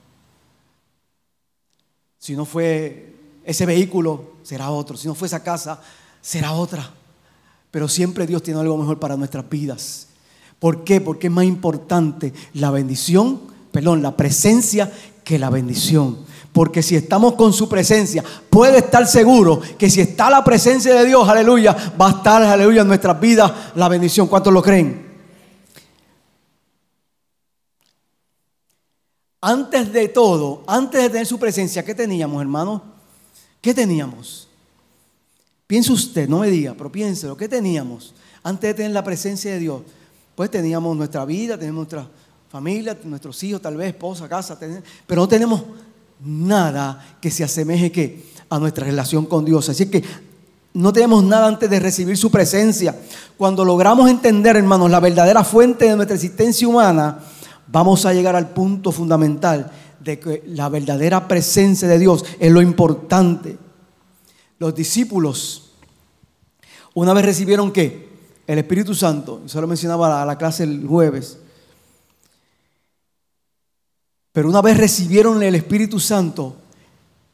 [2.17, 3.13] Si no fue
[3.43, 4.97] ese vehículo, será otro.
[4.97, 5.81] Si no fue esa casa,
[6.21, 6.91] será otra.
[7.69, 10.07] pero siempre Dios tiene algo mejor para nuestras vidas.
[10.59, 11.01] ¿Por qué?
[11.01, 14.89] Porque es más importante la bendición, perdón, la presencia
[15.25, 16.19] que la bendición.
[16.53, 21.05] Porque si estamos con su presencia, puede estar seguro que si está la presencia de
[21.05, 24.27] Dios, aleluya, va a estar, aleluya, en nuestras vidas la bendición.
[24.27, 25.04] ¿Cuántos lo creen?
[29.47, 32.81] Antes de todo, antes de tener su presencia, ¿qué teníamos, hermano?
[33.61, 34.47] ¿Qué teníamos?
[35.67, 39.59] Piense usted, no me diga, pero piénselo, ¿qué teníamos antes de tener la presencia de
[39.59, 39.83] Dios?
[40.33, 42.09] Pues teníamos nuestra vida, tenemos nuestra
[42.49, 44.57] familia, nuestros hijos, tal vez esposa, casa,
[45.05, 45.61] pero no tenemos
[46.25, 49.69] nada que se asemeje a nuestra relación con Dios.
[49.69, 50.03] Así que
[50.73, 52.99] no tenemos nada antes de recibir su presencia.
[53.37, 57.19] Cuando logramos entender, hermanos, la verdadera fuente de nuestra existencia humana,
[57.67, 62.61] vamos a llegar al punto fundamental de que la verdadera presencia de Dios es lo
[62.61, 63.57] importante.
[64.59, 65.71] Los discípulos,
[66.93, 68.05] una vez recibieron que
[68.47, 71.39] el Espíritu Santo, eso lo mencionaba a la clase el jueves,
[74.31, 76.57] pero una vez recibieron el Espíritu Santo,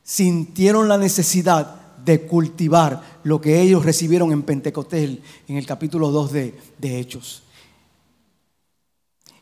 [0.04, 5.18] sintieron la necesidad de cultivar lo que ellos recibieron en Pentecostés,
[5.48, 7.44] en el capítulo 2 de, de Hechos.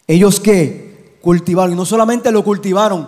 [0.09, 3.07] Ellos que cultivaron, y no solamente lo cultivaron,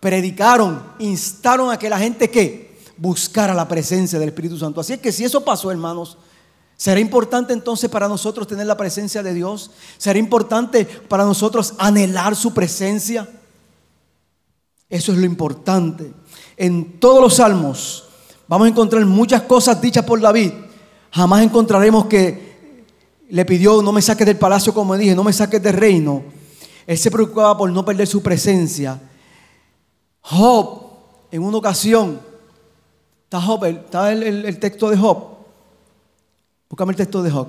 [0.00, 4.80] predicaron, instaron a que la gente que buscara la presencia del Espíritu Santo.
[4.80, 6.18] Así es que si eso pasó, hermanos,
[6.76, 9.70] ¿será importante entonces para nosotros tener la presencia de Dios?
[9.96, 13.28] ¿Será importante para nosotros anhelar su presencia?
[14.90, 16.12] Eso es lo importante.
[16.56, 18.08] En todos los salmos
[18.48, 20.50] vamos a encontrar muchas cosas dichas por David.
[21.12, 22.53] Jamás encontraremos que
[23.28, 26.22] le pidió, no me saques del palacio como dije, no me saques del reino.
[26.86, 29.00] Él se preocupaba por no perder su presencia.
[30.20, 30.82] Job,
[31.30, 32.20] en una ocasión,
[33.24, 35.36] está, Job, está el, texto de Job.
[36.68, 37.48] Búscame el texto de Job.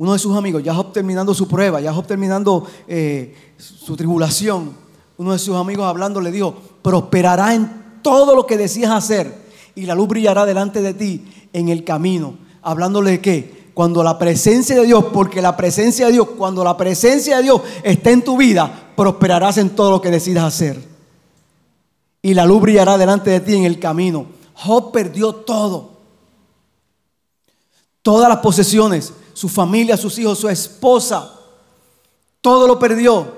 [0.00, 4.72] uno de sus amigos, ya Job terminando su prueba, ya Job terminando eh, su tribulación,
[5.16, 9.47] uno de sus amigos hablando le dijo, prosperará en todo lo que decías hacer
[9.78, 12.36] y la luz brillará delante de ti en el camino.
[12.62, 13.70] Hablándole de qué?
[13.74, 17.62] Cuando la presencia de Dios, porque la presencia de Dios, cuando la presencia de Dios
[17.84, 20.82] está en tu vida, prosperarás en todo lo que decidas hacer.
[22.20, 24.26] Y la luz brillará delante de ti en el camino.
[24.52, 25.92] Job perdió todo.
[28.02, 31.34] Todas las posesiones, su familia, sus hijos, su esposa.
[32.40, 33.32] Todo lo perdió.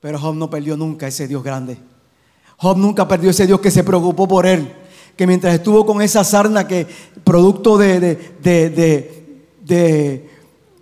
[0.00, 1.76] Pero Job no perdió nunca ese Dios grande.
[2.56, 4.83] Job nunca perdió ese Dios que se preocupó por él.
[5.16, 6.86] Que mientras estuvo con esa sarna que
[7.22, 8.00] producto de,
[8.42, 8.70] de,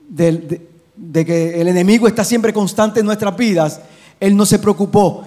[0.09, 3.81] de, que el enemigo está siempre constante en nuestras vidas,
[4.19, 5.25] él no se preocupó.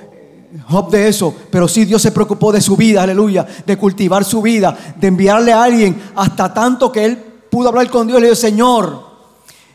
[0.70, 4.42] Job de eso, pero sí Dios se preocupó de su vida, aleluya, de cultivar su
[4.42, 7.18] vida, de enviarle a alguien hasta tanto que él
[7.50, 9.04] pudo hablar con Dios, le dijo, Señor,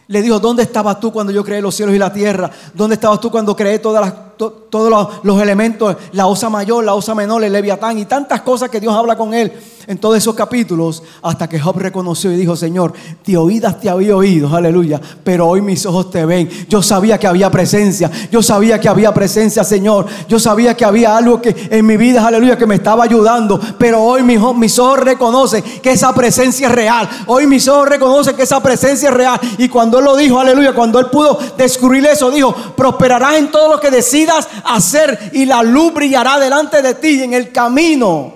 [0.07, 2.51] le dijo, ¿dónde estabas tú cuando yo creé los cielos y la tierra?
[2.75, 7.15] ¿Dónde estabas tú cuando creé todas las todos los, elementos, la osa mayor, la osa
[7.15, 9.53] menor, el leviatán y tantas cosas que Dios habla con él
[9.87, 12.93] en todos esos capítulos, hasta que Job reconoció y dijo, Señor,
[13.25, 16.49] te oídas te había oído, aleluya, pero hoy mis ojos te ven.
[16.69, 21.17] Yo sabía que había presencia, yo sabía que había presencia, Señor, yo sabía que había
[21.17, 25.01] algo que en mi vida, aleluya, que me estaba ayudando, pero hoy mis, mis ojos
[25.01, 27.09] reconocen que esa presencia es real.
[27.27, 29.41] Hoy mis ojos reconocen que esa presencia es real.
[29.59, 33.73] Y cuando Él lo dijo, aleluya, cuando Él pudo descubrir eso, dijo, prosperarás en todo
[33.75, 34.30] lo que decidas
[34.65, 38.35] hacer y la luz brillará delante de ti en el camino.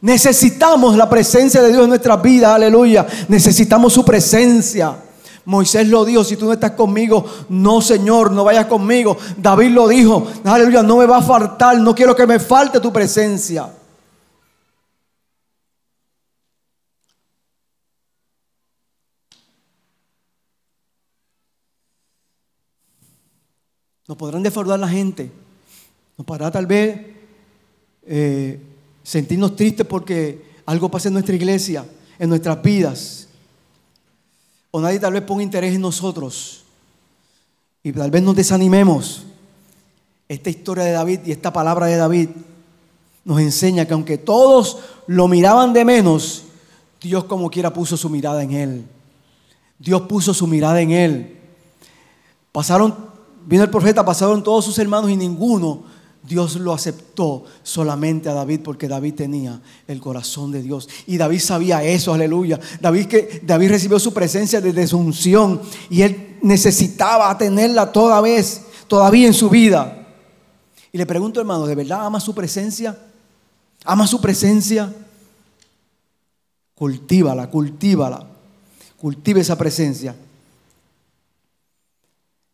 [0.00, 3.06] Necesitamos la presencia de Dios en nuestras vidas, aleluya.
[3.28, 4.96] Necesitamos su presencia.
[5.46, 9.16] Moisés lo dijo, si tú no estás conmigo, no Señor, no vayas conmigo.
[9.36, 12.92] David lo dijo, aleluya, no me va a faltar, no quiero que me falte tu
[12.92, 13.68] presencia.
[24.06, 25.30] Nos podrán defraudar la gente.
[26.16, 27.00] Nos podrá tal vez
[28.06, 28.60] eh,
[29.02, 31.86] sentirnos tristes porque algo pasa en nuestra iglesia,
[32.18, 33.28] en nuestras vidas.
[34.70, 36.64] O nadie tal vez ponga interés en nosotros.
[37.82, 39.24] Y tal vez nos desanimemos.
[40.28, 42.28] Esta historia de David y esta palabra de David
[43.24, 46.44] nos enseña que aunque todos lo miraban de menos,
[47.00, 48.84] Dios como quiera puso su mirada en él.
[49.78, 51.38] Dios puso su mirada en él.
[52.52, 53.13] Pasaron
[53.46, 55.84] Vino el profeta, pasaron todos sus hermanos y ninguno
[56.26, 60.88] Dios lo aceptó solamente a David porque David tenía el corazón de Dios.
[61.06, 62.58] Y David sabía eso, aleluya.
[62.80, 68.62] David, que, David recibió su presencia desde su unción y él necesitaba tenerla toda vez,
[68.88, 70.06] todavía en su vida.
[70.92, 72.98] Y le pregunto, hermano, ¿de verdad ama su presencia?
[73.84, 74.90] Ama su presencia.
[76.74, 78.26] Cultívala, cultívala.
[78.96, 80.16] Cultiva esa presencia.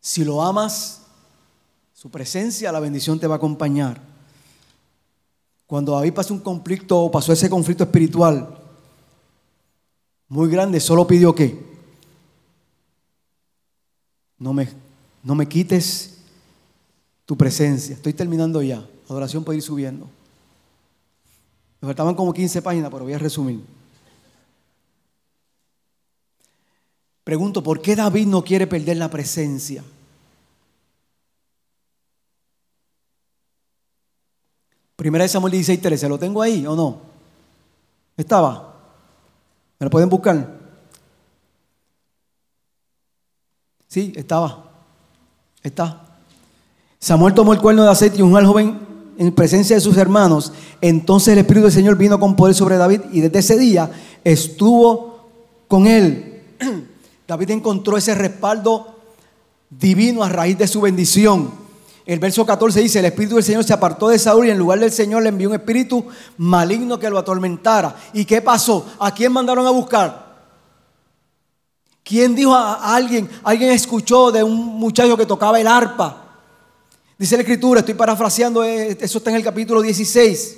[0.01, 1.03] Si lo amas,
[1.93, 4.01] su presencia, la bendición te va a acompañar.
[5.67, 8.57] Cuando David pasó un conflicto o pasó ese conflicto espiritual
[10.27, 11.71] muy grande, solo pidió que
[14.39, 14.67] no me,
[15.23, 16.17] no me quites
[17.25, 17.95] tu presencia.
[17.95, 18.83] Estoy terminando ya.
[19.07, 20.09] La oración puede ir subiendo.
[21.79, 23.63] Me faltaban como 15 páginas, pero voy a resumir.
[27.23, 29.83] Pregunto, ¿por qué David no quiere perder la presencia?
[34.95, 37.01] Primera de Samuel 16, 13, ¿lo tengo ahí o no?
[38.17, 38.75] ¿Estaba?
[39.79, 40.59] ¿Me lo pueden buscar?
[43.87, 44.71] Sí, estaba.
[45.63, 46.05] Está.
[46.99, 48.79] Samuel tomó el cuerno de aceite y un al joven
[49.17, 50.53] en presencia de sus hermanos.
[50.81, 53.91] Entonces el Espíritu del Señor vino con poder sobre David y desde ese día
[54.23, 55.29] estuvo
[55.67, 56.43] con él.
[57.31, 58.93] David encontró ese respaldo
[59.69, 61.49] divino a raíz de su bendición.
[62.05, 64.81] El verso 14 dice, el Espíritu del Señor se apartó de Saúl y en lugar
[64.81, 66.05] del Señor le envió un espíritu
[66.35, 67.95] maligno que lo atormentara.
[68.11, 68.85] ¿Y qué pasó?
[68.99, 70.41] ¿A quién mandaron a buscar?
[72.03, 73.29] ¿Quién dijo a alguien?
[73.43, 76.35] Alguien escuchó de un muchacho que tocaba el arpa.
[77.17, 80.57] Dice la escritura, estoy parafraseando, eh, eso está en el capítulo 16.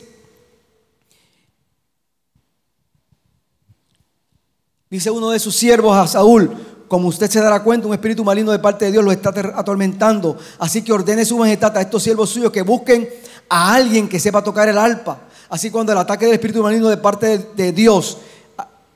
[4.93, 6.51] Dice uno de sus siervos a Saúl,
[6.87, 10.37] como usted se dará cuenta, un espíritu maligno de parte de Dios lo está atormentando.
[10.59, 13.09] Así que ordene su majestad a estos siervos suyos que busquen
[13.49, 15.21] a alguien que sepa tocar el arpa.
[15.49, 18.19] Así cuando el ataque del espíritu maligno de parte de, Dios,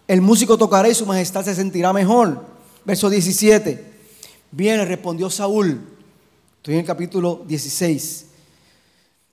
[0.07, 2.45] el músico tocará y su majestad se sentirá mejor.
[2.85, 3.93] Verso 17.
[4.51, 5.81] Viene, respondió Saúl.
[6.57, 8.25] Estoy en el capítulo 16.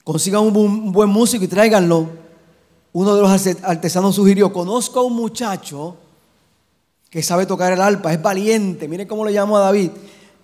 [0.03, 2.09] Consigan un buen músico y tráiganlo.
[2.95, 5.99] Uno de los artesanos sugirió, conozco a un muchacho
[7.15, 9.91] que sabe tocar el arpa, es valiente, miren cómo le llamo a David,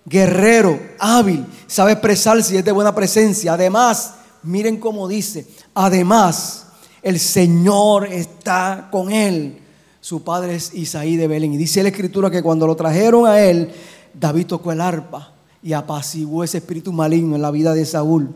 [0.04, 3.54] guerrero, hábil, sabe expresarse y es de buena presencia.
[3.54, 4.14] Además,
[4.44, 6.66] miren cómo dice, además,
[7.02, 9.58] el Señor está con él.
[10.00, 11.54] Su padre es Isaí de Belén.
[11.54, 13.72] Y dice la escritura que cuando lo trajeron a él,
[14.14, 15.32] David tocó el arpa
[15.64, 18.32] y apaciguó ese espíritu maligno en la vida de Saúl.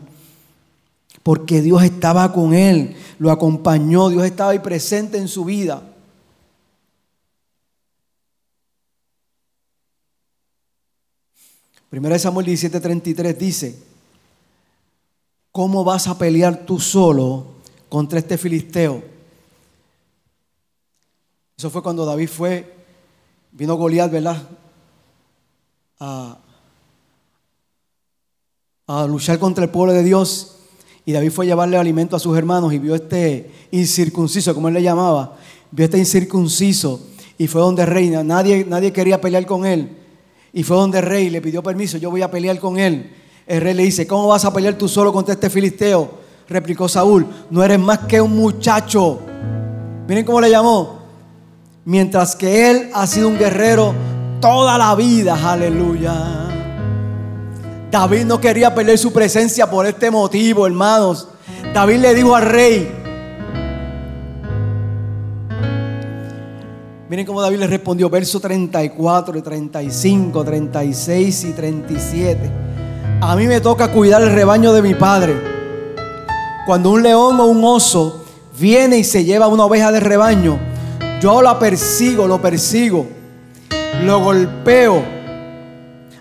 [1.23, 5.94] Porque Dios estaba con él, lo acompañó, Dios estaba ahí presente en su vida.
[11.89, 13.79] Primera de Samuel 17:33 dice,
[15.51, 17.45] ¿cómo vas a pelear tú solo
[17.89, 19.03] contra este filisteo?
[21.57, 22.75] Eso fue cuando David fue,
[23.51, 24.49] vino Goliat, ¿verdad?
[25.99, 26.37] A,
[28.87, 30.57] a luchar contra el pueblo de Dios.
[31.05, 34.73] Y David fue a llevarle alimento a sus hermanos y vio este incircunciso, como él
[34.73, 35.37] le llamaba,
[35.71, 36.99] vio este incircunciso
[37.37, 38.23] y fue donde reina.
[38.23, 40.04] Nadie, nadie quería pelear con él.
[40.55, 43.11] Y fue donde el rey le pidió permiso, yo voy a pelear con él.
[43.45, 46.09] El rey le dice, ¿cómo vas a pelear tú solo contra este filisteo?
[46.47, 49.19] Replicó Saúl, no eres más que un muchacho.
[50.07, 50.99] Miren cómo le llamó.
[51.83, 53.93] Mientras que él ha sido un guerrero
[54.39, 56.13] toda la vida, aleluya.
[57.91, 61.27] David no quería perder su presencia por este motivo, hermanos.
[61.73, 63.04] David le dijo al rey,
[67.07, 72.51] Miren cómo David le respondió, verso 34, 35, 36 y 37.
[73.21, 75.35] A mí me toca cuidar el rebaño de mi padre.
[76.65, 78.25] Cuando un león o un oso
[78.59, 80.57] viene y se lleva una oveja de rebaño,
[81.21, 83.05] yo la persigo, lo persigo,
[84.03, 85.03] lo golpeo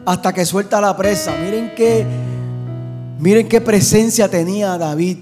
[0.05, 1.35] hasta que suelta la presa.
[1.43, 2.05] Miren qué,
[3.19, 5.17] miren qué presencia tenía David.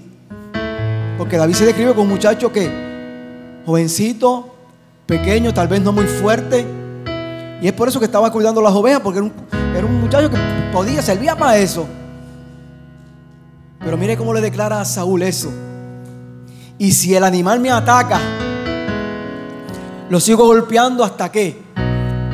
[1.17, 2.69] Porque David se describe como un muchacho que,
[3.65, 4.52] jovencito,
[5.19, 6.65] pequeño, tal vez no muy fuerte.
[7.61, 9.19] Y es por eso que estaba cuidando las ovejas, porque
[9.75, 10.37] era un, muchacho que
[10.71, 11.85] podía, servía para eso.
[13.79, 15.51] Pero mire cómo le declara a Saúl eso.
[16.79, 18.19] Y si el animal me ataca,
[20.09, 21.61] lo sigo golpeando hasta qué?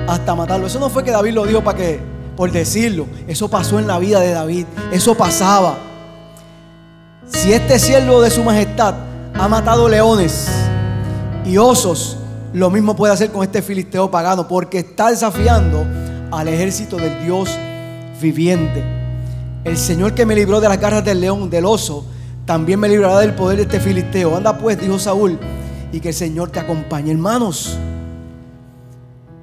[0.07, 0.67] Hasta matarlo.
[0.67, 1.99] Eso no fue que David lo dijo para que,
[2.37, 3.07] por decirlo.
[3.27, 4.65] Eso pasó en la vida de David.
[4.93, 5.77] Eso pasaba.
[7.27, 8.95] Si este siervo de su majestad
[9.33, 10.47] ha matado leones
[11.43, 12.19] y osos
[12.53, 15.85] lo mismo puede hacer con este filisteo pagano, porque está desafiando
[16.31, 17.49] al ejército del Dios
[18.21, 18.83] viviente.
[19.63, 22.05] El Señor que me libró de las garras del león, del oso,
[22.45, 24.35] también me librará del poder de este filisteo.
[24.35, 25.37] Anda pues, dijo Saúl,
[25.91, 27.11] y que el Señor te acompañe.
[27.11, 27.77] Hermanos,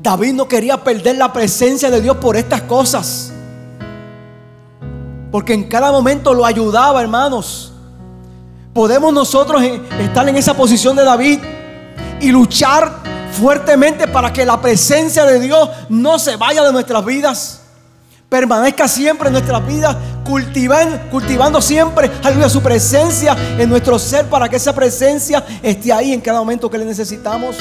[0.03, 3.33] David no quería perder la presencia de Dios por estas cosas.
[5.31, 7.73] Porque en cada momento lo ayudaba, hermanos.
[8.73, 11.39] Podemos nosotros eh, estar en esa posición de David
[12.21, 13.03] y luchar
[13.33, 17.61] fuertemente para que la presencia de Dios no se vaya de nuestras vidas.
[18.29, 24.49] Permanezca siempre en nuestras vidas, cultivando, cultivando siempre aleluya, su presencia en nuestro ser para
[24.49, 27.57] que esa presencia esté ahí en cada momento que le necesitamos.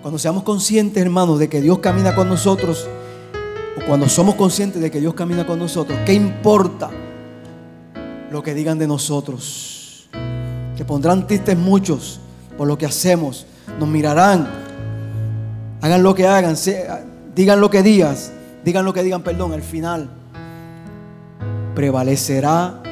[0.00, 2.88] Cuando seamos conscientes, hermanos, de que Dios camina con nosotros,
[3.76, 6.90] o cuando somos conscientes de que Dios camina con nosotros, ¿qué importa
[8.32, 10.08] lo que digan de nosotros?
[10.76, 12.20] Que pondrán tristes muchos
[12.56, 13.46] por lo que hacemos,
[13.78, 14.48] nos mirarán,
[15.80, 16.56] hagan lo que hagan,
[17.34, 18.32] digan lo que digas,
[18.64, 20.10] digan lo que digan, perdón, al final
[21.74, 22.82] prevalecerá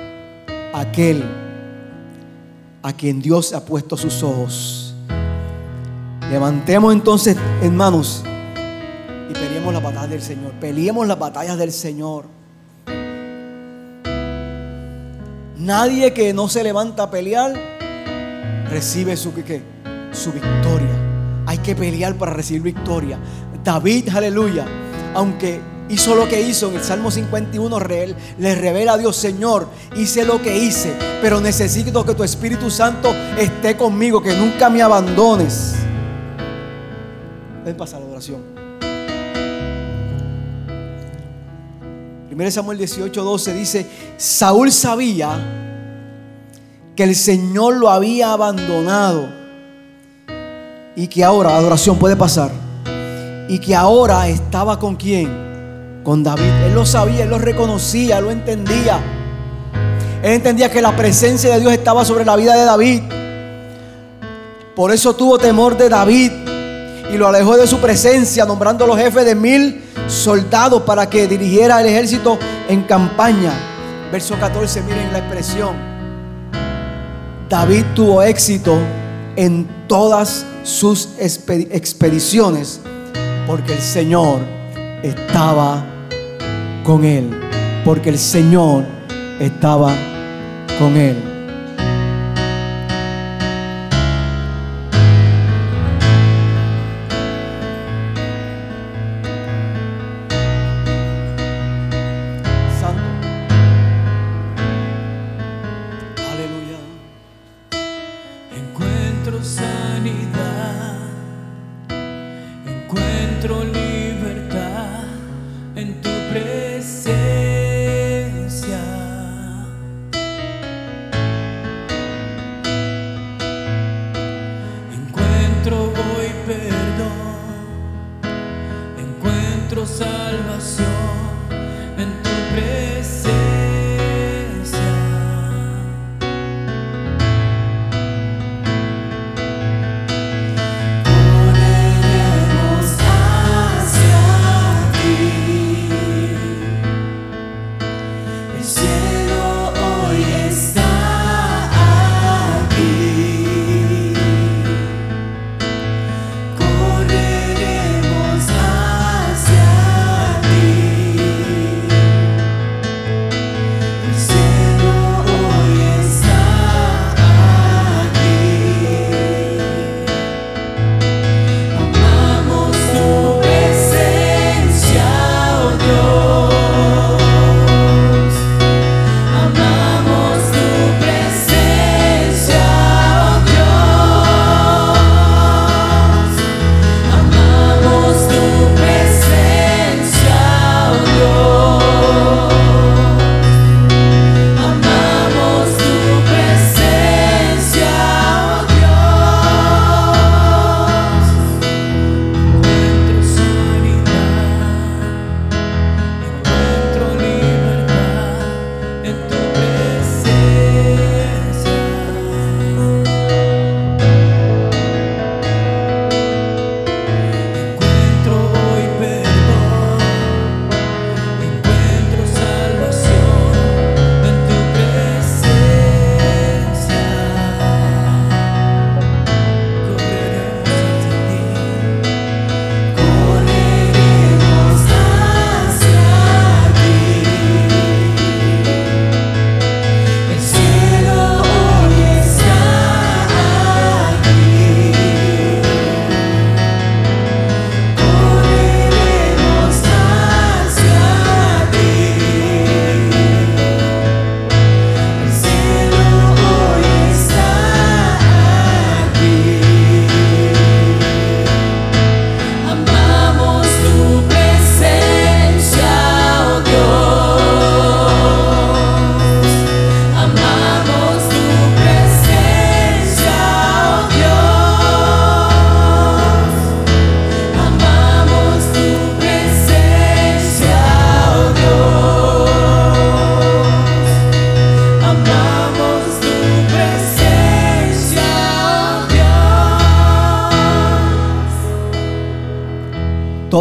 [0.72, 1.24] aquel
[2.82, 4.95] a quien Dios ha puesto sus ojos.
[6.30, 8.24] Levantemos entonces, hermanos,
[9.28, 10.53] y peleemos las batallas del Señor.
[10.53, 12.39] Peleemos las batallas del Señor.
[15.61, 17.52] Nadie que no se levanta a pelear
[18.70, 21.44] recibe su, su victoria.
[21.44, 23.18] Hay que pelear para recibir victoria.
[23.62, 24.64] David, aleluya,
[25.12, 27.78] aunque hizo lo que hizo en el Salmo 51,
[28.38, 33.14] le revela a Dios, Señor, hice lo que hice, pero necesito que tu Espíritu Santo
[33.38, 35.74] esté conmigo, que nunca me abandones.
[37.66, 38.49] Ven, pasa la oración.
[42.41, 43.86] 1 Samuel 18, 12 dice,
[44.16, 45.28] Saúl sabía
[46.97, 49.28] que el Señor lo había abandonado
[50.97, 52.51] y que ahora, adoración puede pasar,
[53.47, 56.01] y que ahora estaba con quién?
[56.03, 56.51] Con David.
[56.64, 58.99] Él lo sabía, él lo reconocía, lo entendía.
[60.22, 63.03] Él entendía que la presencia de Dios estaba sobre la vida de David.
[64.74, 66.32] Por eso tuvo temor de David
[67.12, 71.80] y lo alejó de su presencia, nombrando los jefes de mil soldados para que dirigiera
[71.80, 72.38] el ejército
[72.68, 73.52] en campaña.
[74.12, 75.74] Verso 14, miren la expresión.
[77.48, 78.78] David tuvo éxito
[79.36, 82.80] en todas sus expediciones
[83.46, 84.40] porque el Señor
[85.02, 85.84] estaba
[86.84, 87.30] con él.
[87.84, 88.84] Porque el Señor
[89.40, 89.92] estaba
[90.78, 91.30] con él.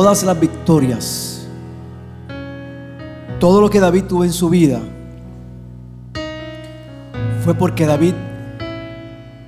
[0.10, 1.42] Todas las victorias,
[3.40, 4.82] todo lo que David tuvo en su vida,
[7.44, 8.16] fue porque David,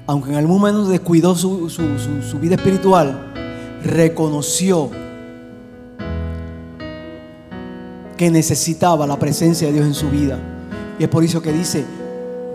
[0.06, 3.34] aunque en algún momento descuidó su, su vida espiritual,
[3.84, 4.92] reconoció
[8.16, 10.38] que necesitaba la presencia de Dios en su vida.
[11.00, 11.86] Y es por eso que dice,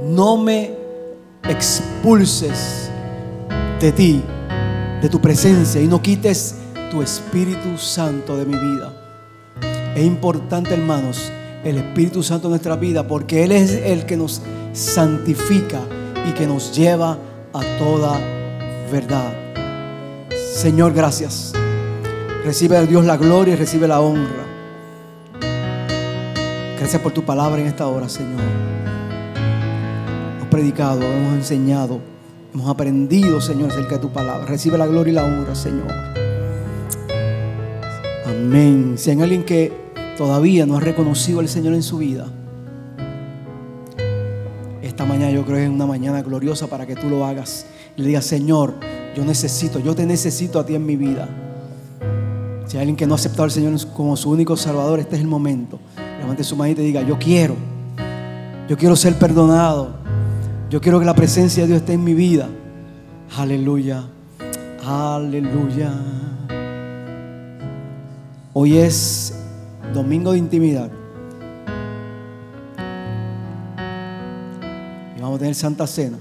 [0.09, 0.70] no me
[1.42, 2.88] expulses
[3.80, 4.22] de ti,
[5.02, 6.54] de tu presencia, y no quites
[6.97, 8.90] tu Espíritu Santo de mi vida.
[9.94, 11.30] Es importante, hermanos,
[11.62, 14.40] el Espíritu Santo en nuestra vida, porque Él es el que nos
[14.72, 15.80] santifica
[16.26, 17.18] y que nos lleva
[17.53, 18.18] a toda
[18.90, 19.30] verdad.
[20.55, 21.53] Señor, gracias.
[22.47, 24.47] Recibe a Dios la gloria y recibe la honra.
[26.78, 28.40] Gracias por tu palabra en esta hora, Señor.
[30.36, 32.01] Hemos predicado, hemos enseñado,
[32.55, 34.47] hemos aprendido, Señor, acerca de tu palabra.
[34.47, 36.26] Recibe la gloria y la honra, Señor.
[38.47, 38.94] Amén.
[38.97, 39.72] Si hay alguien que
[40.16, 42.28] todavía no ha reconocido al Señor en su vida,
[44.82, 47.66] esta mañana yo creo que es una mañana gloriosa para que tú lo hagas.
[47.97, 48.74] Y le digas, Señor,
[49.16, 51.28] yo necesito, yo te necesito a ti en mi vida.
[52.68, 55.22] Si hay alguien que no ha aceptado al Señor como su único Salvador, este es
[55.22, 55.80] el momento.
[56.20, 57.57] Levante su mano y te diga, yo quiero.
[58.68, 59.97] Yo quiero ser perdonado.
[60.70, 62.49] Yo quiero que la presencia de Dios esté en mi vida.
[63.36, 64.05] Aleluya.
[64.84, 66.26] Aleluya.
[68.59, 69.34] Hoy es
[69.92, 70.90] domingo de intimidad.
[75.14, 76.18] Y vamos a tener Santa Cena.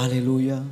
[0.00, 0.62] Aleluya.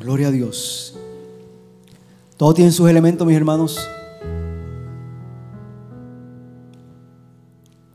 [0.00, 0.96] Gloria a Dios.
[2.36, 3.78] Todos tienen sus elementos, mis hermanos.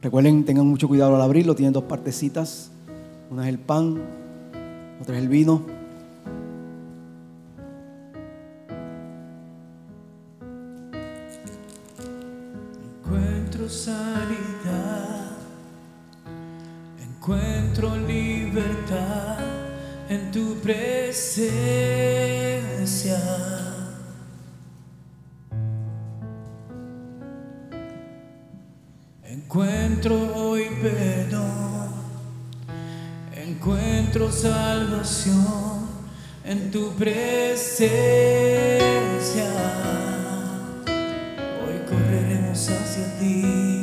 [0.05, 1.55] Recuerden, tengan mucho cuidado al abrirlo.
[1.55, 2.69] Tienen dos partecitas.
[3.31, 4.03] Una es el pan,
[5.01, 5.65] otra es el vino.
[13.03, 15.31] Encuentro sanidad,
[17.01, 19.39] encuentro libertad
[20.07, 22.34] en tu presencia.
[29.55, 31.87] Encuentro hoy perdón,
[33.33, 35.87] encuentro salvación
[36.43, 37.87] en tu presencia.
[40.85, 43.74] Hoy correremos hacia ti,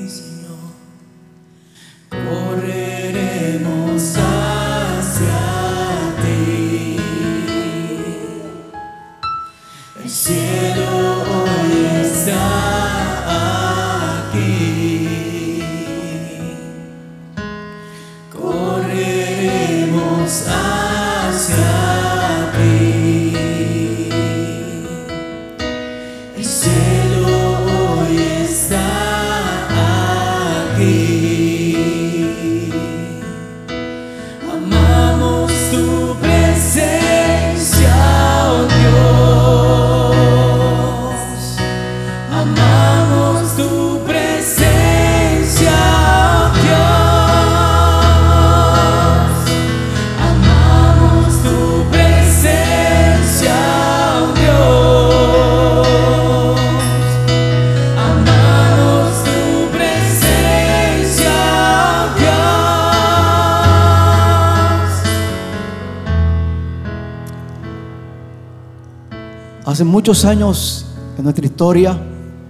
[69.85, 70.87] Muchos años
[71.19, 71.99] en nuestra historia,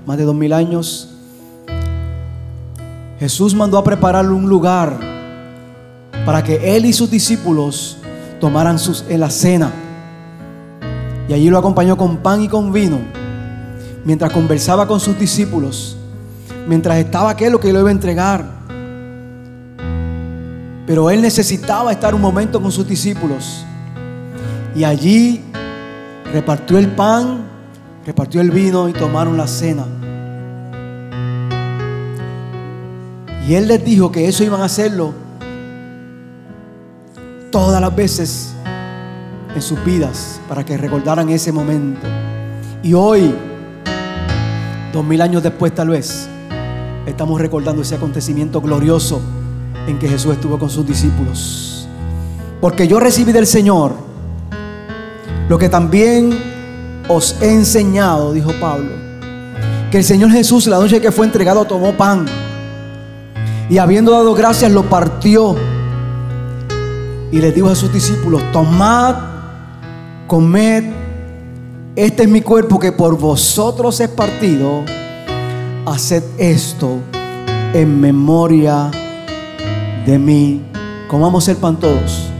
[0.06, 1.08] más de dos mil años,
[3.18, 4.98] Jesús mandó a preparar un lugar
[6.26, 7.98] para que Él y sus discípulos
[8.40, 9.72] tomaran sus, en la cena.
[11.28, 12.98] Y allí lo acompañó con pan y con vino,
[14.04, 15.96] mientras conversaba con sus discípulos,
[16.66, 18.44] mientras estaba aquel lo que lo iba a entregar.
[20.86, 23.64] Pero Él necesitaba estar un momento con sus discípulos.
[24.74, 25.42] Y allí
[26.32, 27.42] repartió el pan,
[28.06, 29.84] repartió el vino y tomaron la cena.
[33.46, 35.12] Y él les dijo que eso iban a hacerlo
[37.50, 38.54] todas las veces
[39.54, 42.06] en sus vidas para que recordaran ese momento.
[42.82, 43.34] Y hoy,
[44.92, 46.28] dos mil años después tal vez,
[47.04, 49.20] estamos recordando ese acontecimiento glorioso
[49.86, 51.86] en que Jesús estuvo con sus discípulos.
[52.60, 54.11] Porque yo recibí del Señor
[55.48, 56.30] lo que también
[57.08, 58.90] os he enseñado, dijo Pablo,
[59.90, 62.26] que el Señor Jesús la noche que fue entregado tomó pan
[63.68, 65.56] y habiendo dado gracias lo partió
[67.30, 69.14] y le dijo a sus discípulos, tomad,
[70.26, 70.84] comed,
[71.96, 74.82] este es mi cuerpo que por vosotros es partido,
[75.86, 76.98] haced esto
[77.72, 78.90] en memoria
[80.06, 80.62] de mí.
[81.08, 82.31] Comamos el pan todos.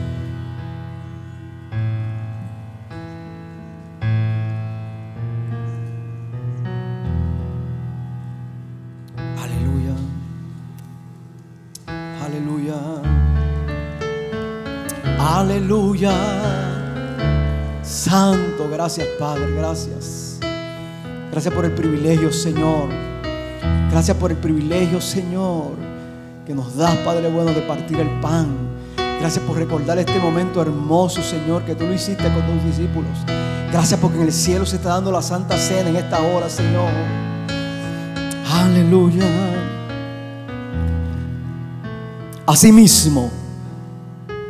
[17.83, 20.39] Santo, gracias Padre, gracias.
[21.31, 22.89] Gracias por el privilegio, Señor.
[23.91, 25.73] Gracias por el privilegio, Señor,
[26.47, 28.49] que nos das, Padre bueno, de partir el pan.
[29.21, 33.11] Gracias por recordar este momento hermoso, Señor, que tú lo hiciste con tus discípulos.
[33.71, 36.91] Gracias porque en el cielo se está dando la santa cena en esta hora, Señor.
[38.51, 39.25] Aleluya.
[42.47, 43.31] Asimismo,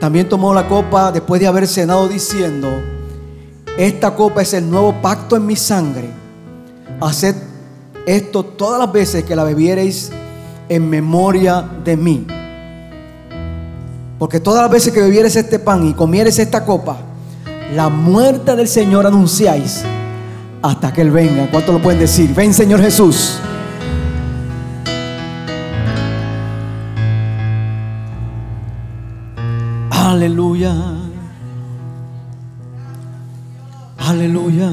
[0.02, 2.68] también tomó la copa después de haber cenado diciendo,
[3.78, 6.10] esta copa es el nuevo pacto en mi sangre.
[7.00, 7.36] Haced
[8.04, 10.10] esto todas las veces que la bebiereis
[10.68, 12.26] en memoria de mí.
[14.18, 16.96] Porque todas las veces que bebieres este pan y comieres esta copa,
[17.72, 19.84] la muerte del Señor anunciáis
[20.62, 21.48] hasta que Él venga.
[21.48, 22.34] ¿Cuánto lo pueden decir?
[22.34, 23.38] Ven Señor Jesús.
[30.12, 30.76] Aleluya.
[33.96, 34.68] Aleluya.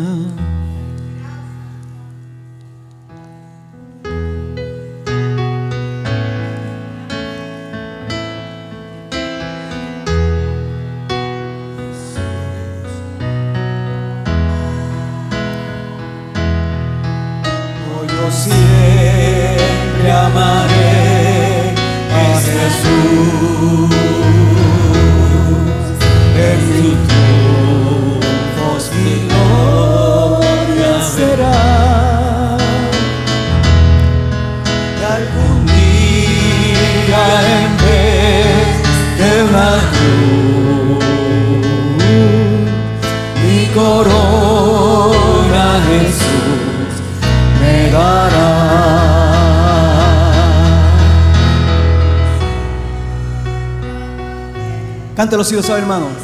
[55.49, 56.18] Sabe, hermano.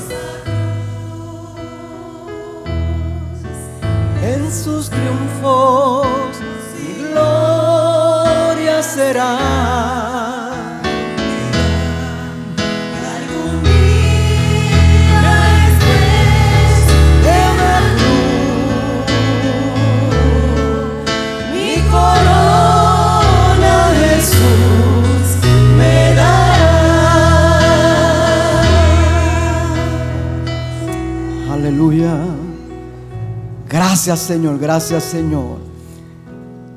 [34.16, 34.60] Gracias, Señor.
[34.60, 35.58] Gracias, Señor.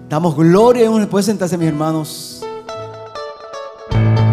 [0.08, 1.08] Damos gloria y honor.
[1.08, 2.44] Pueden sentarse, mis hermanos.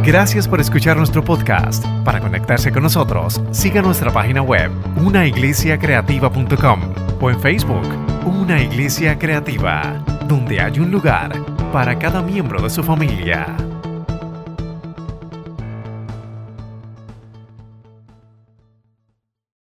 [0.03, 1.85] Gracias por escuchar nuestro podcast.
[2.03, 4.71] Para conectarse con nosotros, siga nuestra página web,
[5.05, 6.81] unaiglesiacreativa.com
[7.21, 7.87] o en Facebook,
[8.25, 11.31] Una Iglesia Creativa, donde hay un lugar
[11.71, 13.55] para cada miembro de su familia.